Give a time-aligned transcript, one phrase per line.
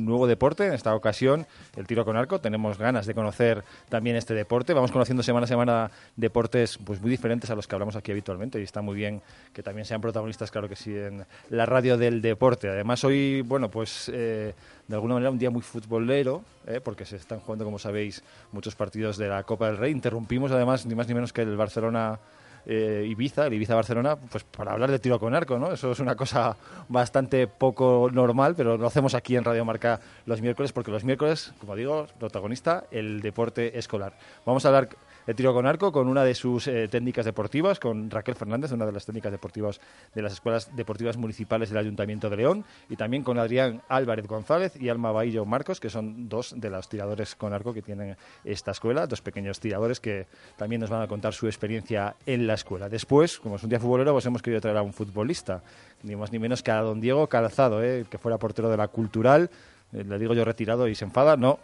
[0.00, 1.44] Nuevo deporte, en esta ocasión
[1.74, 2.40] el tiro con arco.
[2.40, 4.72] Tenemos ganas de conocer también este deporte.
[4.72, 8.60] Vamos conociendo semana a semana deportes pues muy diferentes a los que hablamos aquí habitualmente
[8.60, 9.20] y está muy bien
[9.52, 12.68] que también sean protagonistas, claro que sí, en la radio del deporte.
[12.68, 14.54] Además hoy, bueno, pues eh,
[14.86, 18.22] de alguna manera un día muy futbolero, eh, porque se están jugando, como sabéis,
[18.52, 19.90] muchos partidos de la Copa del Rey.
[19.90, 22.20] Interrumpimos además ni más ni menos que el Barcelona
[22.68, 25.72] eh, Ibiza, el Ibiza-Barcelona, pues para hablar de tiro con arco, ¿no?
[25.72, 26.54] Eso es una cosa
[26.88, 31.54] bastante poco normal, pero lo hacemos aquí en Radio Marca los miércoles, porque los miércoles,
[31.60, 34.12] como digo, protagonista, el deporte escolar.
[34.44, 34.90] Vamos a hablar
[35.28, 38.86] de tiro con arco con una de sus eh, técnicas deportivas, con Raquel Fernández, una
[38.86, 39.78] de las técnicas deportivas
[40.14, 44.80] de las escuelas deportivas municipales del Ayuntamiento de León, y también con Adrián Álvarez González
[44.80, 48.70] y Alma Bahillo Marcos, que son dos de los tiradores con arco que tienen esta
[48.70, 52.88] escuela, dos pequeños tiradores que también nos van a contar su experiencia en la escuela.
[52.88, 55.60] Después, como es un día futbolero, pues hemos querido traer a un futbolista,
[56.04, 58.88] ni más ni menos que a don Diego Calzado, eh, que fuera portero de la
[58.88, 59.50] Cultural,
[59.92, 61.58] eh, le digo yo retirado y se enfada, no,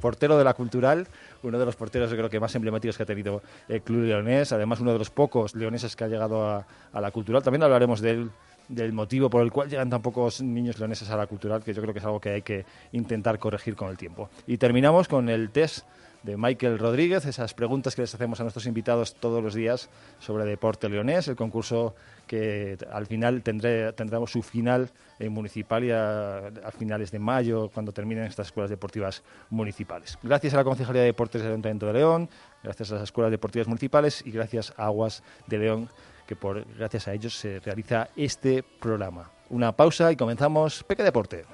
[0.00, 1.06] portero de la Cultural,
[1.42, 4.80] uno de los porteros creo que más emblemáticos que ha tenido el Club Leonés, además
[4.80, 6.66] uno de los pocos leoneses que ha llegado a,
[7.00, 7.42] la Cultural.
[7.42, 8.30] También hablaremos del,
[8.68, 11.82] del motivo por el cual llegan tan pocos niños leoneses a la Cultural, que yo
[11.82, 14.28] creo que es algo que hay que intentar corregir con el tiempo.
[14.46, 15.86] Y terminamos con el test
[16.22, 20.44] de Michael Rodríguez, esas preguntas que les hacemos a nuestros invitados todos los días sobre
[20.44, 21.94] deporte leonés, el concurso
[22.26, 27.70] que al final tendré, tendremos su final en municipal y a, a, finales de mayo,
[27.72, 30.18] cuando terminen estas escuelas deportivas municipales.
[30.22, 32.28] Gracias a la Concejalía de Deportes del Ayuntamiento de León,
[32.62, 35.88] gracias a las escuelas deportivas municipales y gracias a Aguas de León,
[36.28, 39.30] que por, gracias a ellos se realiza este programa.
[39.48, 41.46] Una pausa y comenzamos Peque Deporte.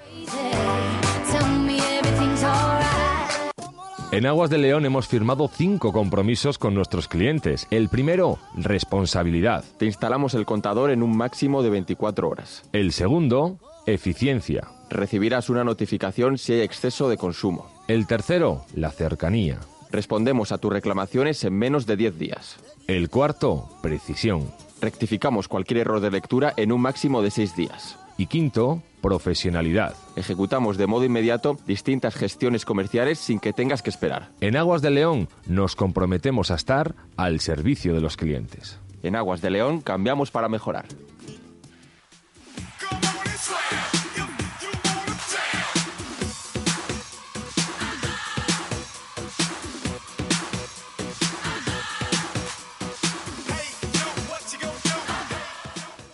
[4.10, 7.66] En Aguas de León hemos firmado cinco compromisos con nuestros clientes.
[7.70, 9.64] El primero, responsabilidad.
[9.78, 12.62] Te instalamos el contador en un máximo de 24 horas.
[12.72, 14.68] El segundo, eficiencia.
[14.90, 17.68] Recibirás una notificación si hay exceso de consumo.
[17.88, 19.58] El tercero, la cercanía.
[19.94, 22.56] Respondemos a tus reclamaciones en menos de 10 días.
[22.88, 24.50] El cuarto, precisión.
[24.81, 27.97] Rectificamos cualquier error de lectura en un máximo de 6 días.
[28.19, 29.94] Y quinto, profesionalidad.
[30.16, 34.31] Ejecutamos de modo inmediato distintas gestiones comerciales sin que tengas que esperar.
[34.41, 38.81] En Aguas de León nos comprometemos a estar al servicio de los clientes.
[39.05, 40.87] En Aguas de León cambiamos para mejorar.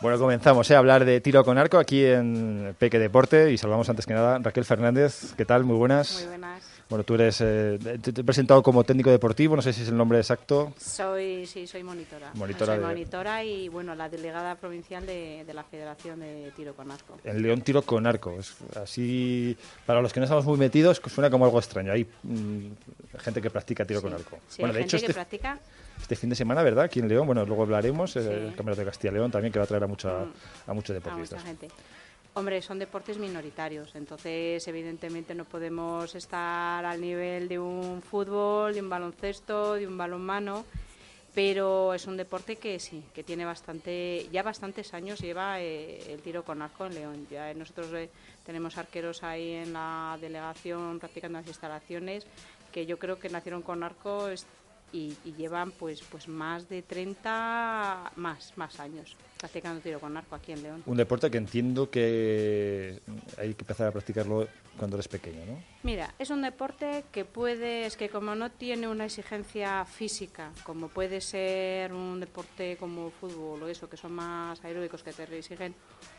[0.01, 0.75] Bueno, comenzamos ¿eh?
[0.75, 4.39] a hablar de tiro con arco aquí en Peque Deporte y saludamos antes que nada
[4.39, 5.35] Raquel Fernández.
[5.37, 5.65] ¿Qué tal?
[5.65, 6.21] Muy buenas.
[6.21, 6.70] Muy buenas.
[6.91, 9.89] Bueno, tú eres, eh, te, te, he presentado como técnico deportivo, no sé si es
[9.89, 10.73] el nombre exacto.
[10.77, 12.33] Soy, sí, soy monitora.
[12.35, 16.75] Monitora soy de- monitora y, bueno, la delegada provincial de, de la Federación de Tiro
[16.75, 17.17] con Arco.
[17.23, 18.35] En León tiro con arco.
[18.41, 19.57] Es así,
[19.87, 21.93] para los que no estamos muy metidos, suena como algo extraño.
[21.93, 22.67] Hay mm,
[23.21, 24.39] gente que practica tiro con arco.
[24.49, 25.61] Sí, bueno, hay de hecho, gente que este, practica.
[26.03, 26.87] este fin de semana, ¿verdad?
[26.87, 28.19] Aquí en León, bueno, luego hablaremos, Sí.
[28.19, 30.33] el Campeonato de Castilla y León también, que va a traer a, mucha, Mm.
[30.67, 31.39] a muchos a deportistas.
[31.39, 31.69] mucha gente.
[32.33, 38.81] Hombre, son deportes minoritarios, entonces evidentemente no podemos estar al nivel de un fútbol, de
[38.81, 40.65] un baloncesto, de un balonmano,
[41.35, 46.23] pero es un deporte que sí, que tiene bastante, ya bastantes años lleva eh, el
[46.23, 47.27] tiro con arco en León.
[47.29, 48.11] Ya nosotros eh,
[48.47, 52.27] tenemos arqueros ahí en la delegación practicando las instalaciones
[52.71, 54.29] que yo creo que nacieron con arco
[54.93, 60.35] y, y llevan pues pues más de 30 más más años practicando tiro con arco
[60.35, 60.83] aquí en León.
[60.85, 63.01] Un deporte que entiendo que
[63.39, 64.47] hay que empezar a practicarlo
[64.77, 65.63] cuando eres pequeño, ¿no?
[65.83, 70.89] Mira, es un deporte que puede, es que como no tiene una exigencia física, como
[70.89, 75.75] puede ser un deporte como fútbol o eso, que son más aeróbicos, que te exigen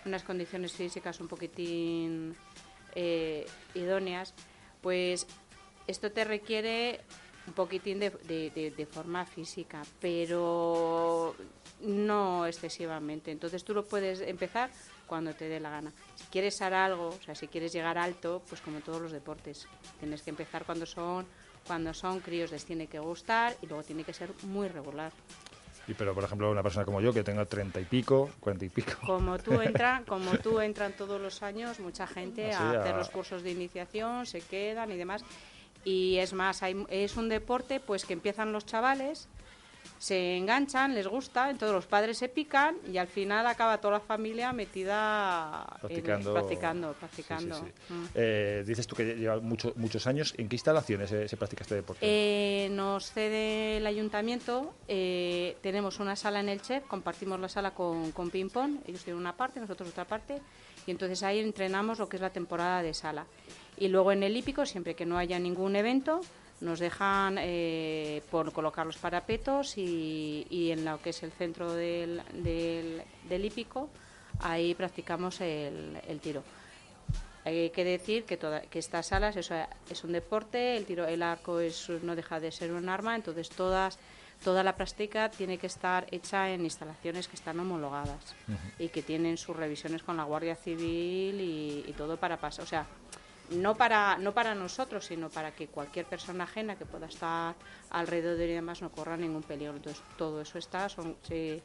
[0.05, 2.35] unas condiciones físicas un poquitín
[2.95, 3.45] eh,
[3.75, 4.33] idóneas,
[4.81, 5.27] pues
[5.85, 7.01] esto te requiere
[7.51, 11.35] un poquitín de, de- de- de forma física, pero
[11.81, 13.29] no excesivamente.
[13.29, 14.69] Entonces tú lo puedes empezar
[15.05, 15.91] cuando te dé la gana.
[16.15, 19.67] Si quieres ser algo, o sea, si quieres llegar alto, pues como todos los deportes,
[19.99, 21.25] tienes que empezar cuando son
[21.67, 25.11] cuando son críos les tiene que gustar y luego tiene que ser muy regular.
[25.87, 28.69] Y pero, por ejemplo, una persona como yo que tenga treinta y pico, cuarenta y
[28.69, 28.93] pico.
[29.05, 32.97] Como tú entran, como tú entran todos los años mucha gente Así, a hacer a-
[32.97, 35.23] los cursos de iniciación, se quedan y demás.
[35.83, 39.27] Y es más, hay- es un deporte pues que empiezan los chavales,
[39.97, 43.99] se enganchan, les gusta, entonces los padres se pican y al final acaba toda la
[43.99, 46.33] familia metida en- Practicando.
[46.33, 47.55] practicando, Sí, practicando.
[47.55, 47.93] sí, sí.
[47.93, 48.05] Mm.
[48.15, 50.33] Eh, dices tú que lleva mucho- muchos años.
[50.37, 51.99] ¿En qué instalaciones se, se practica este deporte?
[52.03, 57.71] Eh, nos cede el ayuntamiento, eh, tenemos una sala en el CHEP, compartimos la sala
[57.71, 60.41] con, con Ping Pong, ellos tienen una parte, nosotros otra parte,
[60.87, 63.25] y entonces ahí entrenamos lo que es la temporada de sala.
[63.77, 66.21] Y luego en el hípico, siempre que no haya ningún evento,
[66.59, 71.73] nos dejan eh, por colocar los parapetos y, y en lo que es el centro
[71.73, 73.89] del, del, del hípico,
[74.39, 76.43] ahí practicamos el, el tiro.
[77.43, 79.55] Hay que decir que, toda, que estas salas eso
[79.89, 83.49] es un deporte, el tiro, el arco es, no deja de ser un arma, entonces
[83.49, 83.97] todas,
[84.43, 88.35] toda la práctica tiene que estar hecha en instalaciones que están homologadas
[88.77, 92.63] y que tienen sus revisiones con la Guardia Civil y, y todo para pasar.
[92.63, 92.85] O sea,
[93.51, 97.55] no para, no para nosotros, sino para que cualquier persona ajena que pueda estar
[97.89, 99.75] alrededor y demás no corra ningún peligro.
[99.75, 101.61] Entonces, todo eso está, son sí,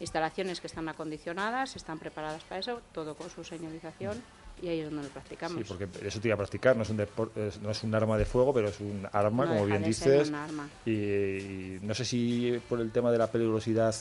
[0.00, 4.22] instalaciones que están acondicionadas, están preparadas para eso, todo con su señalización
[4.60, 5.56] y ahí es donde lo practicamos.
[5.58, 6.96] Sí, porque eso te iba a practicar, no es un
[7.62, 10.28] no es un arma de fuego, pero es un arma, No como bien dices.
[10.28, 10.68] un arma.
[10.84, 13.94] Y, y no sé si por el tema de la peligrosidad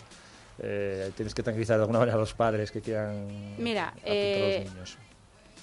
[0.59, 4.55] eh, tienes que tranquilizar de alguna manera a los padres que quieran Mira, apuntar eh,
[4.57, 4.97] a los niños.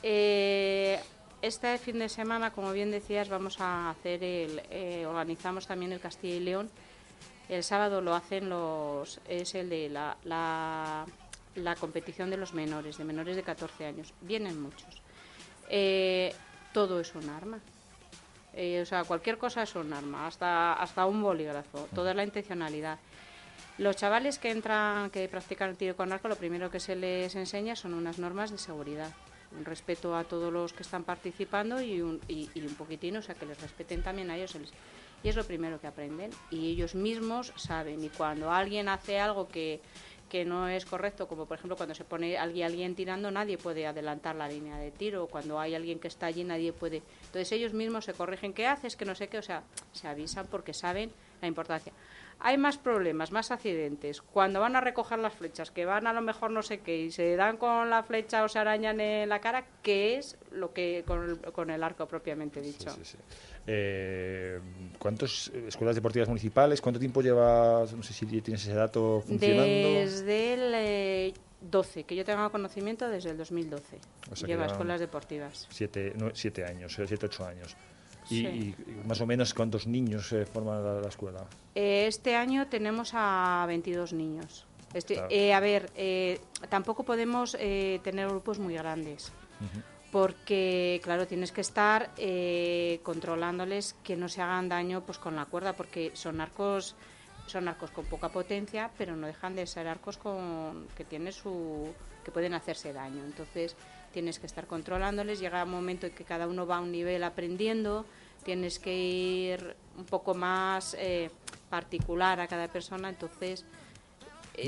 [0.02, 1.00] Eh,
[1.46, 6.00] este fin de semana, como bien decías, vamos a hacer el, eh, organizamos también el
[6.00, 6.70] Castilla y León.
[7.50, 11.04] El sábado lo hacen los, es el de la, la,
[11.54, 14.14] la competición de los menores, de menores de 14 años.
[14.22, 15.02] Vienen muchos.
[15.68, 16.34] Eh,
[16.72, 17.60] todo es un arma.
[18.54, 21.88] Eh, o sea, cualquier cosa es un arma, hasta, hasta un bolígrafo.
[21.94, 22.98] Toda la intencionalidad.
[23.76, 27.34] Los chavales que entran, que practican el tiro con arco, lo primero que se les
[27.34, 29.10] enseña son unas normas de seguridad.
[29.58, 33.34] Un respeto a todos los que están participando y un, y, un poquitín, o sea,
[33.34, 34.56] que les respeten también a ellos.
[35.22, 36.30] y es lo primero que aprenden.
[36.50, 38.02] Y ellos mismos saben.
[38.02, 39.80] Y cuando alguien hace algo que,
[40.28, 43.86] que no es correcto, como por ejemplo cuando se pone alguien, alguien tirando, nadie puede
[43.86, 45.28] adelantar la línea de tiro.
[45.28, 47.02] Cuando hay alguien que está allí, nadie puede.
[47.26, 48.52] Entonces ellos mismos se corrigen.
[48.52, 48.96] ¿Qué haces?
[48.96, 49.38] Que no sé qué.
[49.38, 49.62] O sea,
[49.92, 51.92] se avisan porque saben la importancia.
[52.40, 54.20] Hay más problemas, más accidentes.
[54.20, 57.10] Cuando van a recoger las flechas, que van a lo mejor no sé qué y
[57.10, 61.04] se dan con la flecha o se arañan en la cara, que es lo que
[61.06, 62.90] con el, con el arco propiamente dicho.
[62.90, 63.18] Sí, sí, sí.
[63.66, 64.60] Eh,
[64.98, 66.80] ¿Cuántas escuelas deportivas municipales?
[66.80, 67.92] ¿Cuánto tiempo llevas?
[67.94, 69.88] No sé si tienes ese dato funcionando.
[69.88, 71.34] Desde el eh,
[71.70, 73.98] 12, que yo tenga conocimiento desde el 2012.
[74.30, 75.66] O sea Lleva escuelas deportivas.
[75.70, 77.76] Siete, no, siete años, eh, siete, ocho años.
[78.30, 78.46] Y, Sí.
[78.46, 81.44] y más o menos cuántos niños eh, forman la, la escuela.
[81.74, 84.66] Eh, Este año tenemos a 22 niños.
[84.94, 85.28] Este- Claro.
[85.30, 89.32] eh, a ver, eh, tampoco podemos eh, tener grupos muy grandes.
[90.12, 95.46] Porque, claro, tienes que estar eh, controlándoles que no se hagan daño pues con la
[95.46, 96.94] cuerda, porque son arcos,
[97.46, 101.92] son arcos con poca potencia, pero no dejan de ser arcos con que tienen su,
[102.24, 103.24] que pueden hacerse daño.
[103.24, 103.74] Entonces
[104.14, 105.40] tienes que estar controlándoles.
[105.40, 108.06] Llega un momento en que cada uno va a un nivel aprendiendo.
[108.44, 111.30] Tienes que ir un poco más eh,
[111.68, 113.08] particular a cada persona.
[113.08, 113.66] Entonces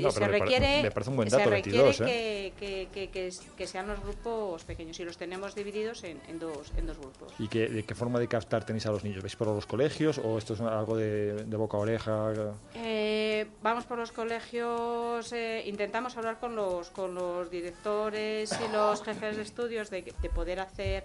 [0.01, 2.53] No, se requiere, me parece un buen se dato, requiere 22, ¿eh?
[2.59, 6.85] que, que- que- sean los grupos pequeños y los tenemos divididos en, en dos, en
[6.87, 7.33] dos grupos.
[7.39, 9.21] ¿Y qué, de qué forma de captar tenéis a los niños?
[9.23, 12.33] ¿Veis por los colegios o esto es algo de, de boca a oreja?
[12.75, 19.01] Eh, vamos por los colegios, eh, intentamos hablar con los, con los directores y los
[19.03, 21.03] jefes de estudios de, de poder hacer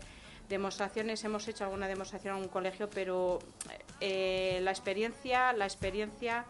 [0.48, 1.22] demostraciones.
[1.24, 3.38] Hemos hecho alguna demostración en un colegio, pero
[4.00, 6.44] eh, la experiencia, la experiencia,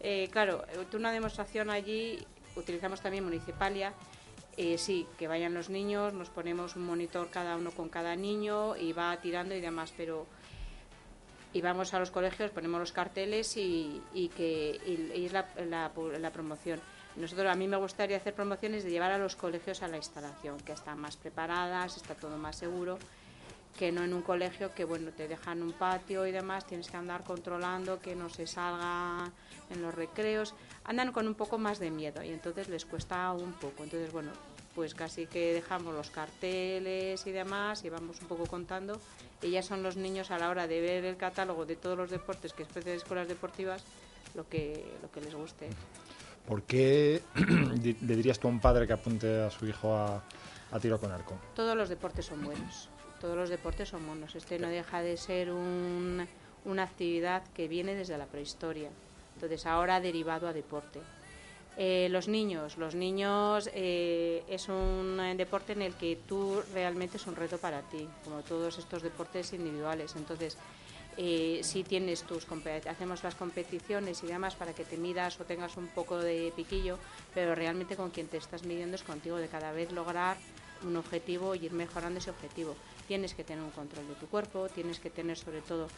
[0.00, 2.18] eh, claro, eh, una demostración allí
[2.56, 3.92] utilizamos también Municipalia.
[4.56, 8.76] Eh, sí, que vayan los niños, nos ponemos un monitor cada uno con cada niño
[8.76, 10.26] y va tirando y demás, pero
[11.52, 14.02] y vamos a los colegios, ponemos los carteles y,
[14.36, 14.80] que
[15.14, 16.80] es la, la, la promoción.
[17.16, 20.58] Nosotros a mí me gustaría hacer promociones de llevar a los colegios a la instalación,
[20.60, 22.98] que están más preparadas, está todo más seguro,
[23.78, 26.96] que no en un colegio que bueno te dejan un patio y demás, tienes que
[26.96, 29.30] andar controlando que no se salga
[29.70, 33.52] en los recreos, andan con un poco más de miedo y entonces les cuesta un
[33.54, 33.84] poco.
[33.84, 34.32] Entonces bueno,
[34.74, 39.00] pues casi que dejamos los carteles y demás y vamos un poco contando
[39.42, 42.10] y ya son los niños a la hora de ver el catálogo de todos los
[42.10, 43.82] deportes que ofrecen escuelas deportivas
[44.34, 45.68] lo que lo que les guste.
[46.46, 50.22] ¿Por qué le dirías tú a un padre que apunte a su hijo a,
[50.72, 51.38] a tiro con arco?
[51.54, 52.88] Todos los deportes son buenos.
[53.20, 54.34] Todos los deportes son buenos.
[54.34, 56.26] Este no deja de ser un-
[56.64, 58.90] una actividad que viene desde la prehistoria.
[59.34, 61.00] Entonces ahora derivado a deporte.
[61.76, 67.26] Eh, los niños, los niños eh, es un deporte en el que tú realmente es
[67.26, 70.14] un reto para ti, como todos estos deportes individuales.
[70.16, 70.58] Entonces,
[71.16, 72.46] eh, si tienes tus
[72.88, 76.98] hacemos las competiciones y demás para que te midas o tengas un poco de piquillo,
[77.34, 80.36] pero realmente con quien te estás midiendo es contigo de cada vez lograr
[80.82, 82.74] un objetivo y ir mejorando ese objetivo.
[83.10, 85.88] Tienes que tener un control de tu cuerpo, tienes que tener sobre todo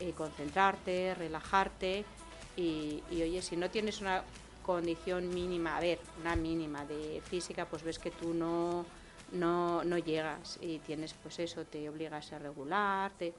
[0.00, 2.02] eh, concentrarte, relajarte
[2.56, 4.24] y, y, oye, si no tienes una
[4.62, 8.86] condición mínima, a ver, una mínima de física, pues ves que tú no,
[9.32, 13.34] no, no llegas y tienes pues eso, te obligas a regularte.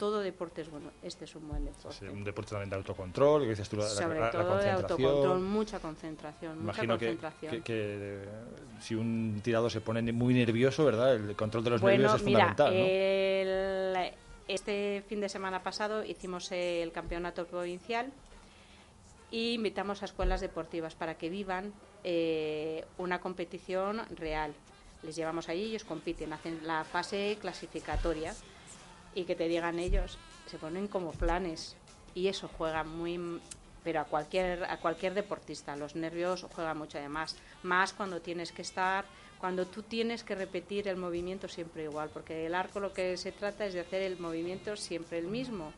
[0.00, 1.98] Todo deporte es bueno, este es un buen deporte.
[1.98, 4.40] Sí, un deporte también de autocontrol, que dices tú, la, la- Sobre la- la todo
[4.40, 4.80] de concentración.
[5.10, 7.50] autocontrol, mucha concentración, mucha Imagino que, concentración.
[7.56, 7.74] que- que,
[8.24, 8.28] eh,
[8.80, 11.16] si un tirado se pone muy nervioso, ¿verdad?
[11.16, 12.80] El control de los bueno, nervios es mira, fundamental, ¿no?
[12.86, 14.12] el-
[14.48, 18.10] este fin de semana pasado hicimos el campeonato provincial
[19.30, 24.54] y invitamos a escuelas deportivas para que vivan eh, una competición real.
[25.02, 28.34] Les llevamos allí, ellos compiten, hacen la fase clasificatoria
[29.14, 31.76] y que te digan ellos, se ponen como planes.
[32.14, 33.40] Y eso juega muy
[33.82, 35.76] pero a cualquier a cualquier deportista.
[35.76, 37.92] Los nervios juegan mucho además más.
[37.92, 39.04] Cuando tienes que estar
[39.38, 43.32] cuando tú tienes que repetir el movimiento siempre igual porque el arco lo que se
[43.32, 45.72] trata es de hacer el movimiento siempre el mismo.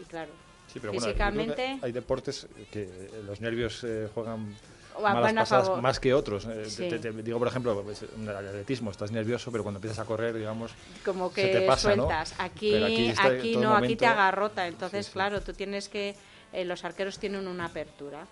[0.00, 0.32] Y claro
[0.66, 4.54] Sí, pero bueno, físicamente hay deportes que los nervios eh, juegan
[5.02, 5.82] malas pasadas favor.
[5.82, 6.44] más que otros.
[6.46, 6.88] Eh, Sí.
[6.88, 10.04] te- te- digo, por ejemplo, pues, en el atletismo estás nervioso, pero cuando empiezas a
[10.04, 10.72] correr, digamos,
[11.04, 12.04] como se que te pasa, ¿no?
[12.04, 12.34] sueltas.
[12.38, 14.66] Aquí, Pero aquí está aquí todo no, aquí momento- te agarrota.
[14.66, 15.12] Entonces, sí.
[15.12, 16.14] claro, tú tienes que.
[16.52, 18.26] eh, los arqueros tienen una apertura.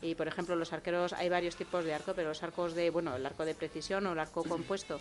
[0.00, 3.16] Y, por ejemplo, los arqueros, hay varios tipos de arco, pero los arcos de, bueno,
[3.16, 5.00] el arco de precisión o el arco compuesto,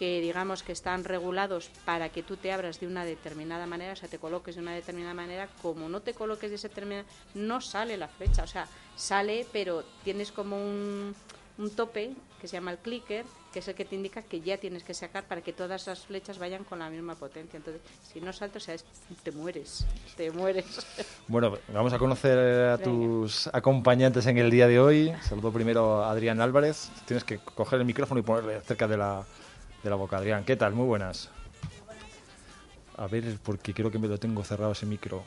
[0.00, 3.96] que digamos que están regulados para que tú te abras de una determinada manera, o
[3.96, 7.60] sea, te coloques de una determinada manera, como no te coloques de esa determinada no
[7.60, 8.66] sale la flecha, o sea,
[8.96, 11.14] sale, pero tienes como un,
[11.58, 14.56] un tope que se llama el clicker, que es el que te indica que ya
[14.56, 17.58] tienes que sacar para que todas las flechas vayan con la misma potencia.
[17.58, 18.84] Entonces, si no saltas, o sea, es-
[19.22, 19.84] te mueres,
[20.16, 20.64] te mueres.
[21.28, 22.38] Bueno, vamos a conocer
[22.70, 25.12] a tus acompañantes en el día de hoy.
[25.22, 26.88] Saludo primero a Adrián Álvarez.
[27.06, 29.24] Tienes que coger el micrófono y ponerle cerca de la,
[29.82, 30.18] de la boca.
[30.18, 30.72] Adrián, ¿qué tal?
[30.74, 31.30] Muy buenas.
[32.96, 35.22] A ver, porque creo que me lo tengo cerrado ese micro.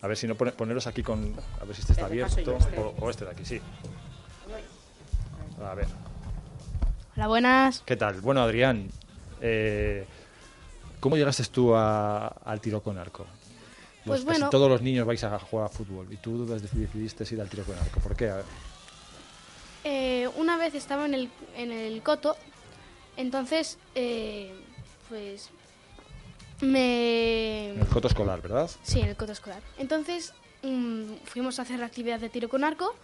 [0.00, 1.34] A ver si no pone- poneros aquí con...
[1.60, 2.56] A ver si este está abierto.
[2.56, 2.80] este.
[2.80, 3.60] O, o este de aquí, sí.
[5.64, 5.86] A ver.
[7.16, 7.82] Hola, buenas.
[7.84, 8.20] ¿Qué tal?
[8.20, 8.88] Bueno, Adrián,
[9.40, 10.06] eh,
[10.98, 13.26] ¿cómo llegaste tú a- al tiro con arco?
[14.04, 17.48] Pues casi todos los niños vais a jugar a fútbol y tú decidiste ir al
[17.48, 18.00] tiro con arco.
[18.00, 18.30] ¿Por qué?
[18.30, 18.44] A ver.
[19.84, 22.36] Eh, una vez estaba en el, en el coto,
[23.16, 24.52] entonces, eh,
[25.08, 25.50] pues,
[26.60, 27.70] me...
[27.70, 28.70] En el coto escolar, ¿verdad?
[28.82, 29.62] Sí, en el coto escolar.
[29.78, 32.94] Entonces, mm, fuimos a hacer la actividad de tiro con arco,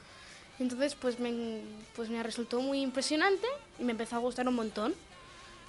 [0.58, 1.60] entonces, pues me,
[1.94, 3.46] pues me resultó muy impresionante
[3.78, 4.94] y me empezó a gustar un montón.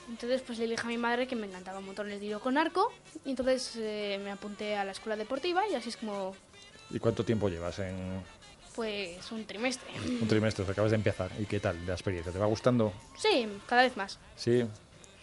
[0.10, 2.58] Entonces, pues le dije a mi madre que me encantaba un montón el tiro con
[2.58, 2.92] arco,
[3.26, 6.34] y entonces eh, me apunté a la escuela deportiva y así es como,
[6.92, 8.24] ¿Y cuánto tiempo llevas en
[8.80, 9.90] pues, un trimestre.
[10.22, 10.64] un trimestre?
[10.64, 11.30] que acabas de empezar.
[11.38, 12.32] ¿Y qué tal la experiencia?
[12.32, 12.94] ¿Te va gustando?
[13.18, 14.18] Sí, cada vez más.
[14.38, 14.64] Sí.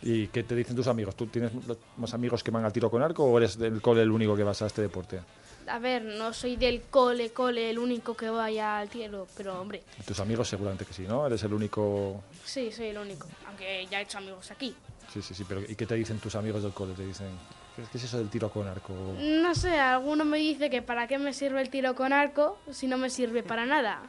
[0.03, 1.17] ¿Y qué te dicen tus amigos?
[1.17, 1.53] ¿Tú tienes
[1.97, 4.43] más amigos que van al tiro con arco o eres del cole el único que
[4.43, 5.21] vas a este deporte?
[5.69, 9.83] A ver, no soy del cole, cole, el único que vaya al tiro, pero hombre,
[10.05, 11.27] Tus amigos seguramente que sí, ¿no?
[11.27, 12.25] Eres el único...
[12.45, 13.27] sí, soy el único.
[13.47, 14.77] Aunque ya he hecho amigos aquí.
[15.11, 15.47] Sí, sí, sí.
[15.49, 16.93] Pero ¿y qué te dicen tus amigos del cole?
[16.93, 17.29] Te dicen,
[17.77, 18.93] ¿qué es eso del tiro con arco?
[19.19, 22.87] No sé, alguno me dice que para qué me sirve el tiro con arco si
[22.87, 24.01] no me sirve para nada.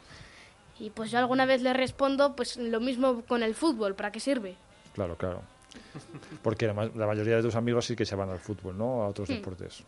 [0.80, 4.20] Y pues yo alguna vez le respondo, pues lo mismo con el fútbol, ¿para qué
[4.20, 4.56] sirve?
[4.94, 5.42] Claro, claro.
[6.42, 9.04] Porque la, ma- la mayoría de tus amigos sí que se van al fútbol, ¿no?
[9.04, 9.84] A otros deportes.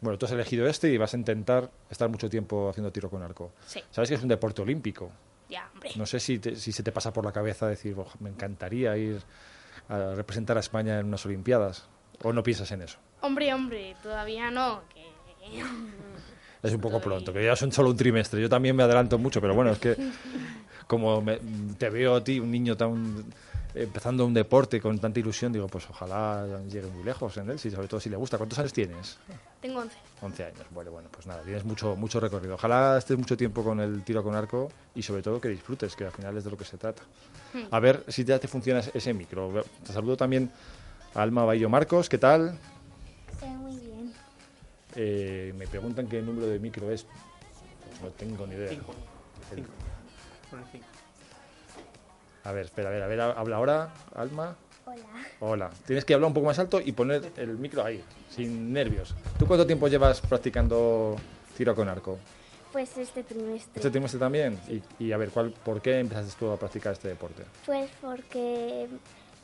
[0.00, 3.22] Bueno, tú has elegido este y vas a intentar estar mucho tiempo haciendo tiro con
[3.22, 3.52] arco.
[3.66, 3.80] Sí.
[3.90, 5.10] Sabes que es un deporte olímpico.
[5.48, 5.90] Ya, hombre.
[5.96, 8.96] No sé si, te- si se te pasa por la cabeza decir, "Oh, me encantaría
[8.96, 9.20] ir
[9.88, 11.86] a representar a España en unas Olimpiadas.
[12.22, 12.98] ¿O no piensas en eso?
[13.22, 14.82] Hombre, hombre, todavía no.
[14.92, 15.02] Que...
[16.62, 18.40] Es un poco pronto, que ya son solo un trimestre.
[18.40, 19.96] Yo también me adelanto mucho, pero bueno, es que
[20.86, 21.40] como me-
[21.76, 23.24] te veo a ti, un niño tan
[23.74, 27.68] empezando un deporte con tanta ilusión, digo, pues ojalá llegue muy lejos en él, si,
[27.70, 28.36] sobre todo si le gusta.
[28.38, 29.18] ¿Cuántos años tienes?
[29.60, 29.96] Tengo 11.
[30.20, 30.66] 11 años.
[30.70, 32.54] Bueno, bueno, pues nada, tienes mucho, mucho recorrido.
[32.54, 36.04] Ojalá estés mucho tiempo con el tiro con arco y sobre todo que disfrutes, que
[36.04, 37.02] al final es de lo que se trata.
[37.72, 39.64] A ver si ya te funciona ese micro.
[39.84, 40.48] Te saludo también
[41.14, 42.56] a Alma Baillo Marcos, ¿qué tal?
[44.96, 47.04] Eh, me preguntan qué número de micro es.
[47.04, 48.68] Pues no tengo ni idea.
[48.70, 48.94] Cinco.
[49.50, 49.70] El- Cinco.
[50.50, 50.86] Pone cinco.
[52.44, 54.56] A ver, espera, a ver, a ver, habla ahora, Alma.
[54.84, 55.04] Hola.
[55.40, 55.70] Hola.
[55.86, 59.14] Tienes que hablar un poco más alto y poner el micro ahí, sin nervios.
[59.38, 61.16] ¿Tú cuánto tiempo llevas practicando
[61.56, 62.18] tiro con arco?
[62.72, 63.72] Pues este trimestre.
[63.76, 64.58] ¿Este trimestre también?
[64.68, 67.44] Y, y a ver, ¿cuál, ¿por qué empezaste tú a practicar este deporte?
[67.64, 68.88] Pues porque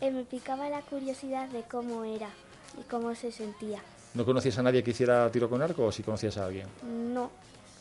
[0.00, 2.30] eh, me picaba la curiosidad de cómo era
[2.78, 3.80] y cómo se sentía.
[4.18, 6.66] ¿No conocías a nadie que hiciera tiro con arco o si conocías a alguien?
[7.14, 7.30] No,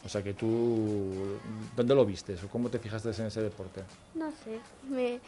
[0.06, 1.36] O sea que tú,
[1.75, 3.82] ¿dónde lo vistes o cómo te fijaste en ese deporte?
[4.13, 4.60] no sé.
[4.88, 5.20] Me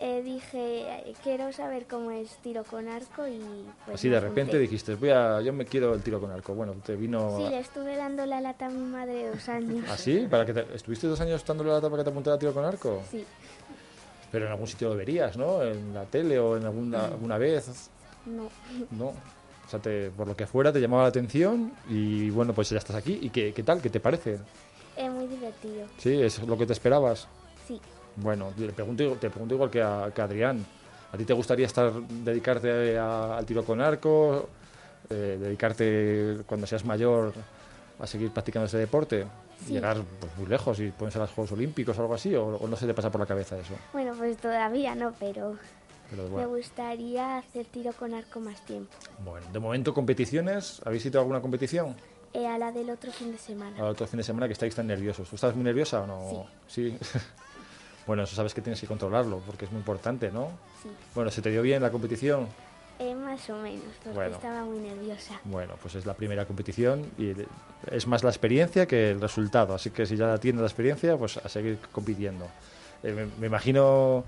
[0.00, 3.40] eh, dije, eh, quiero saber cómo es tiro con arco y
[3.86, 4.58] pues Así de repente apunté.
[4.58, 6.52] dijiste, voy a, yo me quiero el tiro con arco.
[6.52, 7.38] Bueno, te vino...
[7.38, 9.88] Sí, le estuve dando la lata a mi madre dos años.
[9.88, 10.26] ¿Así?
[10.28, 12.52] ¿Para que te- ¿Estuviste dos años dándole la tapa para que te apuntara a tiro
[12.52, 13.00] con arco?
[13.10, 13.24] Sí,
[14.30, 15.62] Pero en algún sitio lo verías, ¿no?
[15.62, 17.88] En la tele o en alguna, alguna vez,
[18.26, 18.50] no.
[18.90, 19.14] ¿no?
[19.70, 22.78] O sea, te- por lo que fuera te llamaba la atención y bueno, pues ya
[22.78, 23.20] estás aquí.
[23.22, 23.80] ¿Y qué, qué tal?
[23.80, 24.40] ¿Qué te parece?
[24.96, 25.86] Es muy divertido.
[25.96, 26.20] ¿Sí?
[26.20, 27.28] ¿Es lo que te esperabas?
[27.68, 27.80] Sí,
[28.16, 30.66] Bueno, te pregunto, te pregunto igual que a, que a Adrián.
[31.12, 34.48] ¿A ti te gustaría estar dedicarte a- al tiro con arco?
[35.08, 37.32] eh, ¿Dedicarte cuando seas mayor
[38.00, 39.24] a seguir practicando ese deporte?
[39.64, 39.74] Sí.
[39.74, 42.34] ¿Llegar pues, muy lejos y ponerse a los Juegos Olímpicos o algo así?
[42.34, 43.74] ¿O, o no se te pasa por la cabeza eso?
[43.92, 45.54] bueno, pues todavía no, pero
[46.10, 46.48] Pero me bueno.
[46.48, 48.90] gustaría hacer tiro con arco más tiempo.
[49.24, 50.80] Bueno, de momento competiciones.
[50.84, 51.94] ¿Habéis ido a alguna competición?
[52.32, 53.76] Eh, a la del otro fin de semana.
[53.78, 55.28] Al otro fin de semana que estáis tan nerviosos.
[55.28, 56.46] ¿Tú estás muy nerviosa o no?
[56.68, 56.96] Sí.
[58.06, 60.48] bueno, eso sabes que tienes que controlarlo porque es muy importante, ¿no?
[60.82, 62.48] Sí, Bueno, ¿se te dio bien la competición?
[62.98, 64.36] eh, más o menos, porque Bueno.
[64.36, 65.40] estaba muy nerviosa.
[65.44, 67.32] Bueno, pues es la primera competición y
[67.90, 69.74] es más la experiencia que el resultado.
[69.74, 72.46] Así que si ya tienes la experiencia, pues a seguir compitiendo.
[73.02, 74.24] Eh, me, me imagino,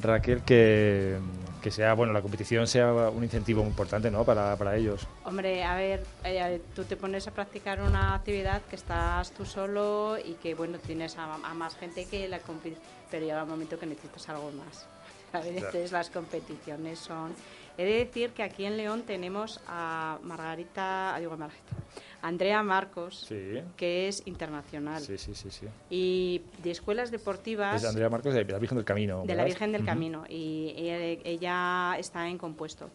[0.00, 1.18] Raquel, que,
[1.62, 4.24] que sea, bueno, la competición sea un incentivo muy importante, ¿no?
[4.24, 5.06] Para, para ellos.
[5.24, 10.16] Hombre, a ver, eh, tú te pones a practicar una actividad que estás tú solo
[10.18, 12.78] y que, bueno, tienes a, a más gente que la compite,
[13.10, 14.86] pero llega un momento que necesitas algo más.
[15.30, 15.46] Claro.
[15.46, 17.34] Entonces las competiciones son...
[17.78, 21.72] He de decir que aquí en León tenemos a Margarita, ah, digo Margarita,
[22.20, 23.60] Andrea Marcos, Sí.
[23.76, 25.00] que es internacional.
[25.00, 25.66] Sí, sí, sí, sí.
[25.90, 27.82] Y de escuelas deportivas...
[27.82, 29.24] Es Andrea Marcos de la Virgen del Camino.
[29.24, 29.44] De la.
[29.44, 29.84] Virgen del.
[29.84, 32.90] Camino y ella, ella está en compuesto.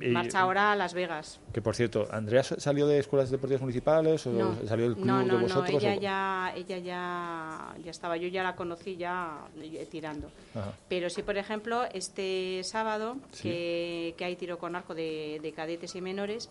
[0.00, 1.40] Y- Marcha ahora a Las Vegas.
[1.52, 5.22] Que por cierto, ¿Andrea salió de escuelas deportivas municipales o No, salió del club no,
[5.22, 5.82] no, de vosotros?
[5.82, 10.30] no, ella o- ya, ella ya, ya estaba, yo ya la conocí ya eh, tirando.
[10.54, 10.72] Ajá.
[10.88, 13.44] Pero sí, por ejemplo, este sábado, Sí.
[13.48, 16.48] que, que hay tiro con arco de, de cadetes y menores,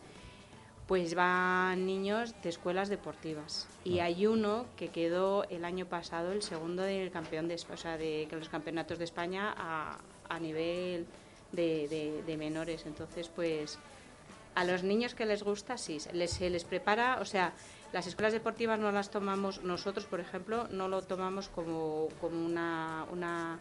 [0.87, 3.67] pues van niños de escuelas deportivas.
[3.69, 3.81] Ah.
[3.83, 7.97] Y hay uno que quedó el año pasado el segundo del campeón de, o sea,
[7.97, 9.97] de, que los campeonatos de España a,
[10.29, 11.05] a nivel
[11.51, 12.85] de, de- menores.
[12.85, 13.77] Entonces, pues
[14.55, 17.53] a los niños que les gusta, sí, se les, se les prepara, o sea,
[17.93, 23.05] las escuelas deportivas no las tomamos, nosotros, por ejemplo, no lo tomamos como, como una,
[23.11, 23.59] una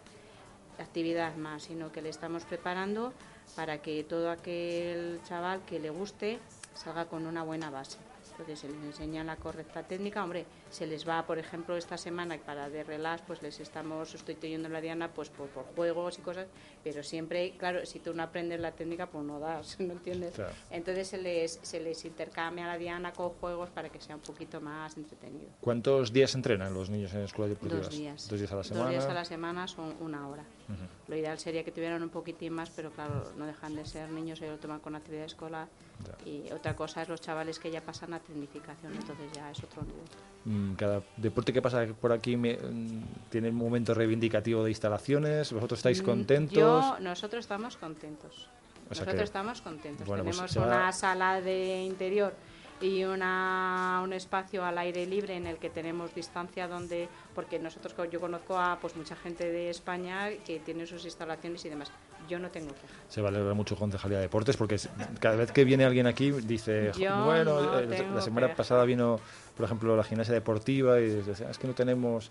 [0.79, 3.13] actividad más, sino que le estamos preparando
[3.55, 6.39] para que todo aquel chaval que le guste
[6.75, 7.99] salga con una buena base.
[8.39, 10.23] Entonces se les enseña la correcta técnica.
[10.23, 14.69] Hombre, se les va, por ejemplo, esta semana para de relax, pues les estamos sustituyendo
[14.69, 16.47] la diana pues por, por juegos y cosas,
[16.85, 20.35] pero siempre, claro, si tú no aprendes la técnica, pues no das, ¿no entiendes?
[20.35, 20.53] Claro.
[20.71, 24.61] Entonces se les, se les intercambia la diana con juegos para que sea un poquito
[24.61, 25.49] más entretenido.
[25.61, 27.87] ¿Cuántos días entrenan los niños en escuelas deportivas?
[27.87, 28.29] Dos días.
[28.29, 28.85] Dos días a la semana.
[28.85, 30.43] Dos días a la semana son una hora.
[30.69, 30.83] Ujú.
[31.09, 34.41] Lo ideal sería que tuvieran un poquitín más, pero claro, no dejan de ser niños
[34.41, 35.69] y lo toman con actividad escolar.
[36.05, 36.31] Ya.
[36.31, 39.83] Y otra cosa es los chavales que ya pasan a tecnificación, entonces ya es otro
[39.83, 40.03] nivel.
[40.45, 45.53] Mm, Cada deporte que pasa por aquí me- mm, tiene un momento reivindicativo de instalaciones.
[45.53, 46.55] ¿Vosotros estáis Mm, contentos?
[46.59, 48.49] Yo, nosotros estamos contentos.
[48.89, 50.07] O sea nosotros que- estamos contentos.
[50.07, 52.33] Bueno, pues Tenemos va- una sala de interior
[52.81, 57.95] y una, un espacio al aire libre en el que tenemos distancia donde porque nosotros
[58.11, 61.91] yo conozco a pues mucha gente de España que tiene sus instalaciones y demás
[62.29, 64.77] yo no tengo queja Se valora mucho Concejalía de Deportes porque
[65.21, 68.57] cada vez que viene alguien aquí dice, "Jo, Yo bueno, no eh, la semana queja".
[68.57, 69.21] pasada vino,
[69.57, 72.29] por ejemplo, la gimnasia deportiva y dice, "Ah, es que no tenemos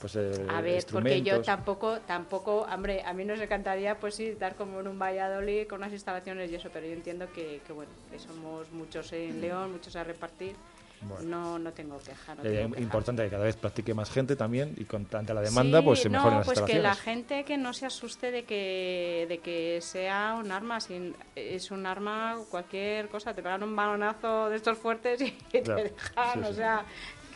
[0.00, 1.46] pues eh, A ver, porque yo instrumentos".
[1.46, 5.78] tampoco, tampoco, hombre, a mí nos encantaría pues sí estar como en un Valladolid con
[5.80, 9.72] unas instalaciones y eso, pero yo entiendo que, que bueno, que somos muchos en León,
[9.72, 10.54] muchos a repartir,
[11.02, 11.28] Bueno.
[11.28, 12.34] no, no tengo queja.
[12.34, 12.80] No tengo queja.
[12.82, 16.08] importante que cada vez practique más gente también y con tanta la demanda pues se
[16.08, 19.80] mejoren no, las pues que la gente que no se asuste de que, de que
[19.80, 24.76] sea un arma, sin, es un arma cualquier cosa, te pegan un balonazo de estos
[24.78, 26.54] fuertes y te dejan, sí, o sí.
[26.54, 26.84] sea,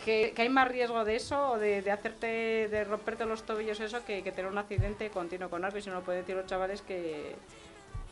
[0.04, 2.26] que, que hay más riesgo de eso, o de, de hacerte,
[2.68, 5.88] de romperte los tobillos eso, que, que tener un accidente continuo con arco, y si
[5.90, 7.36] no lo pueden decir los chavales que,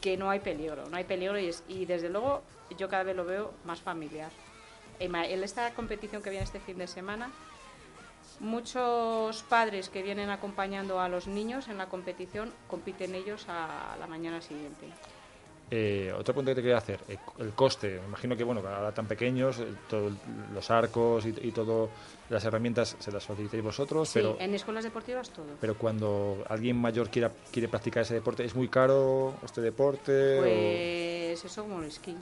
[0.00, 2.42] que no hay peligro, no hay peligro y, es- y desde luego
[2.78, 4.30] yo cada vez lo veo más familiar.
[5.00, 7.30] En ma- en esta competición que viene este fin de semana,
[8.40, 14.06] Muchos padres que vienen acompañando a los niños en la competición compiten ellos a la
[14.06, 14.86] mañana siguiente.
[15.70, 17.98] Eh, otra pregunta que te quería hacer, eh, el coste.
[18.00, 19.66] Me imagino que, bueno, ahora tan pequeños, eh,
[20.54, 21.90] los arcos y, y todo,
[22.30, 25.46] las herramientas se las facilitáis vosotros, Sí, pero, en escuelas deportivas todo.
[25.60, 30.38] pero cuando alguien mayor quiera, quiere practicar ese deporte, ¿es muy caro este deporte?
[30.38, 32.16] o- Pues eso como el esquí,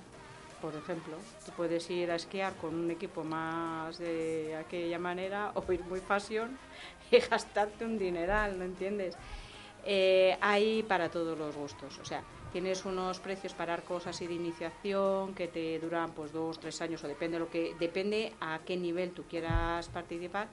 [0.61, 1.17] por ejemplo.
[1.45, 6.01] Tú puedes ir a esquiar con un equipo más de aquella manera o ir muy
[6.01, 6.57] fashion
[7.11, 9.17] y gastarte un dineral, ¿no entiendes?
[9.85, 14.35] Eh, hay para todos los gustos, o sea, tienes unos precios para arcos así de
[14.35, 18.77] iniciación que te duran pues dos, tres años o depende lo que depende a qué
[18.77, 20.49] nivel tú quieras participar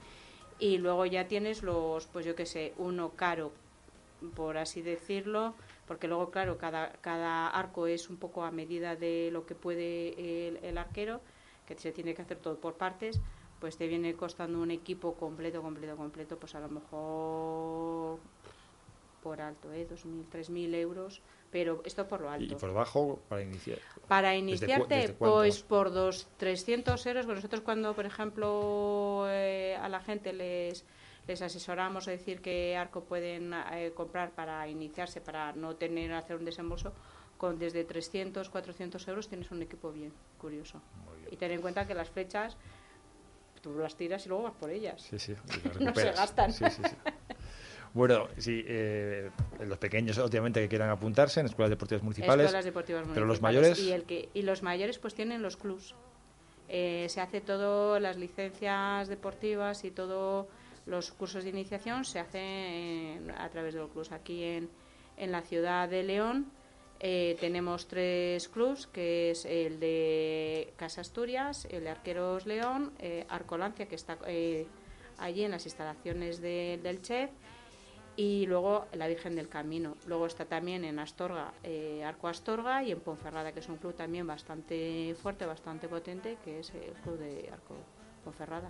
[0.59, 3.51] y luego ya tienes los pues yo qué sé uno caro
[4.35, 5.53] por así decirlo,
[5.85, 10.47] porque luego, claro, cada, cada arco es un poco a medida de lo que puede
[10.47, 11.21] el, el arquero,
[11.65, 13.21] que se tiene que hacer todo por partes,
[13.59, 18.19] pues te viene costando un equipo completo, completo, completo, pues a lo mejor
[19.21, 19.85] por alto, ¿eh?
[19.89, 22.53] 2.000, 3.000 euros, pero esto por lo alto.
[22.53, 23.79] y por bajo para iniciar.
[24.07, 27.25] Para ¿Desde cu- iniciarte, desde pues por dos 300 euros.
[27.27, 30.85] Nosotros cuando, por ejemplo, eh, a la gente les,
[31.27, 36.35] les asesoramos a decir qué arco pueden eh, comprar para iniciarse, para no tener hacer
[36.37, 36.93] un desembolso,
[37.37, 40.81] con desde 300, 400 euros tienes un equipo bien curioso.
[41.31, 42.55] Y ten en cuenta que las flechas
[43.61, 45.01] tú las tiras y luego vas por ellas.
[45.01, 45.35] Sí, sí,
[45.79, 46.53] No se gastan.
[46.53, 46.95] Sí, sí, sí.
[47.95, 52.45] Bueno, sí, eh, los pequeños, obviamente, que quieran apuntarse en escuelas deportivas municipales.
[52.45, 53.79] Escuelas deportivas pero los municipales.
[53.79, 55.95] mayores- Y, el que, y los mayores pues tienen los clubs.
[56.67, 60.47] Eh, se hace todo, las licencias deportivas y todos
[60.85, 64.11] los cursos de iniciación se hacen a través de los clubs.
[64.11, 64.69] Aquí en,
[65.17, 66.51] en la ciudad de León
[66.99, 73.25] eh, tenemos tres clubs, que es el de Casa Asturias, el de Arqueros León, eh,
[73.29, 74.67] Arcolancia, que está eh,
[75.17, 77.31] allí en las instalaciones de- del CHEF,
[78.17, 79.97] y luego la Virgen del Camino.
[80.07, 83.93] Luego está también en Astorga, eh, Arco Astorga, y en Ponferrada, que es un club
[83.93, 87.75] también bastante fuerte, bastante potente, que es el club de Arco
[88.25, 88.67] Ponferrada.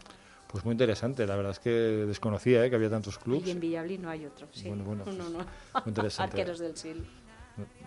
[0.48, 3.48] Pues muy interesante, la verdad es que desconocía eh, que había tantos clubes.
[3.48, 4.68] Y en Villablí no hay otro, sí.
[4.68, 5.40] Bueno, bueno, No, pues, no.
[5.74, 6.38] muy interesante.
[6.40, 7.02] Arqueros del Sil.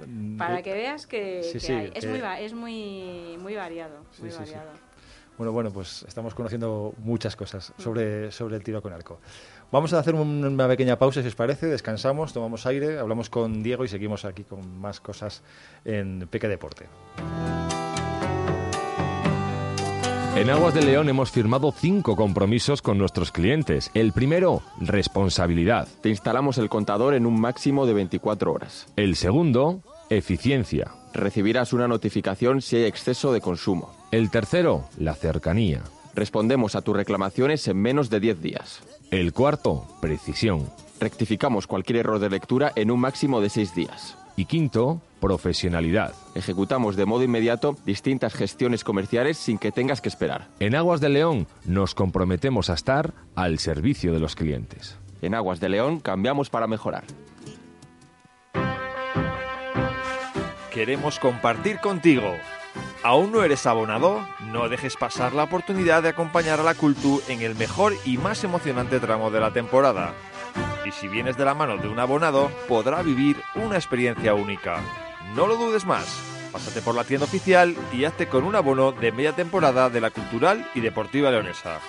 [0.07, 1.93] Mm, Para eh, que veas que, sí, que sí, hay.
[1.95, 4.05] Es, eh, muy, va- es muy, muy variado.
[4.13, 4.71] Sí, muy variado.
[5.37, 7.81] Bueno, bueno, pues estamos conociendo muchas cosas Mm.
[7.83, 9.21] sobre, sobre el tiro con arco.
[9.71, 13.63] Vamos a hacer un- una pequeña pausa, si os parece, descansamos, tomamos aire, hablamos con
[13.63, 15.43] Diego y seguimos aquí con más cosas
[15.85, 16.87] en Peque Deporte.
[20.39, 23.91] En Aguas de León hemos firmado cinco compromisos con nuestros clientes.
[23.93, 25.89] El primero, responsabilidad.
[26.01, 28.87] Te instalamos el contador en un máximo de 24 horas.
[28.95, 30.93] El segundo, eficiencia.
[31.13, 33.93] Recibirás una notificación si hay exceso de consumo.
[34.13, 35.83] El tercero, la cercanía.
[36.15, 38.81] Respondemos a tus reclamaciones en menos de 10 días.
[39.11, 40.71] El cuarto, precisión.
[41.01, 44.17] Rectificamos cualquier error de lectura en un máximo de 6 días.
[44.37, 46.15] Y quinto, profesionalidad.
[46.35, 50.49] Ejecutamos de modo inmediato distintas gestiones comerciales sin que tengas que esperar.
[50.61, 54.99] En Aguas de León nos comprometemos a estar al servicio de los clientes.
[55.23, 57.05] En Aguas de León cambiamos para mejorar.
[60.73, 62.35] Queremos compartir contigo.
[63.03, 64.27] ¿Aún no eres abonado?
[64.53, 68.45] No dejes pasar la oportunidad de acompañar a la Cultu en el mejor y más
[68.45, 70.15] emocionante tramo de la temporada.
[70.85, 74.81] Y si vienes de la mano de un abonado, podrá vivir una experiencia única.
[75.35, 76.07] No lo dudes más.
[76.53, 80.11] Pásate por la tienda oficial y hazte con un abono de media temporada de la
[80.11, 81.81] Cultural y Deportiva Leonesa.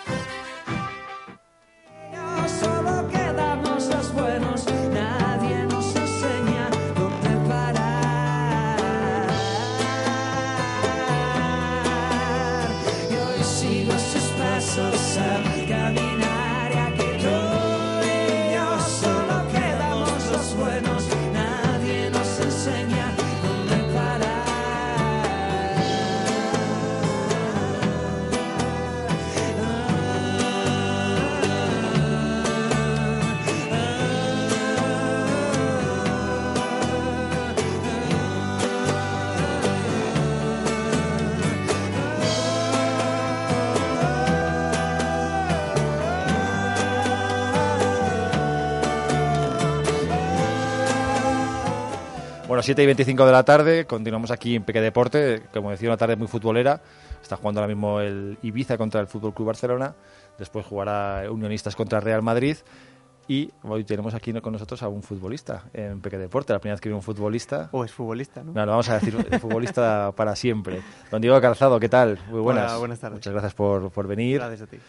[52.60, 55.96] Bueno, 7 y 25 de la tarde, continuamos aquí en Peque Deporte, como decía, una
[55.96, 56.82] tarde muy futbolera.
[57.22, 59.96] Está jugando ahora mismo el Ibiza contra el Fútbol Club Barcelona,
[60.38, 62.58] después jugará Unionistas contra Real Madrid.
[63.30, 66.82] Y hoy tenemos aquí con nosotros a un futbolista en Peque Deporte, la primera vez
[66.82, 67.70] que viene un futbolista.
[67.72, 68.52] O es futbolista, ¿no?
[68.52, 70.82] No, lo vamos a decir futbolista para siempre.
[71.10, 72.20] Don Diego Calzado, ¿qué tal?
[72.30, 72.72] Muy buenas.
[72.72, 73.20] Hola, buenas tardes.
[73.20, 74.40] Muchas gracias por, por venir.
[74.40, 74.80] Gracias a ti.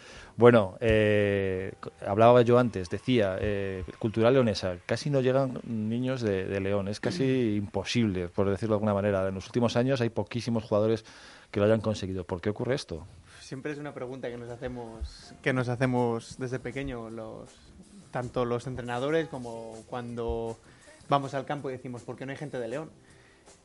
[0.41, 1.75] Bueno, eh,
[2.07, 6.99] hablaba yo antes, decía, eh, cultural leonesa, casi no llegan niños de, de León, es
[6.99, 9.29] casi imposible, por decirlo de alguna manera.
[9.29, 11.05] En los últimos años hay poquísimos jugadores
[11.51, 12.25] que lo hayan conseguido.
[12.25, 13.07] ¿Por qué ocurre esto?
[13.39, 17.51] Siempre es una pregunta que nos hacemos, que nos hacemos desde pequeño, los,
[18.11, 20.57] tanto los entrenadores como cuando
[21.11, 22.91] vamos al campo y decimos, ¿por qué no hay gente de León?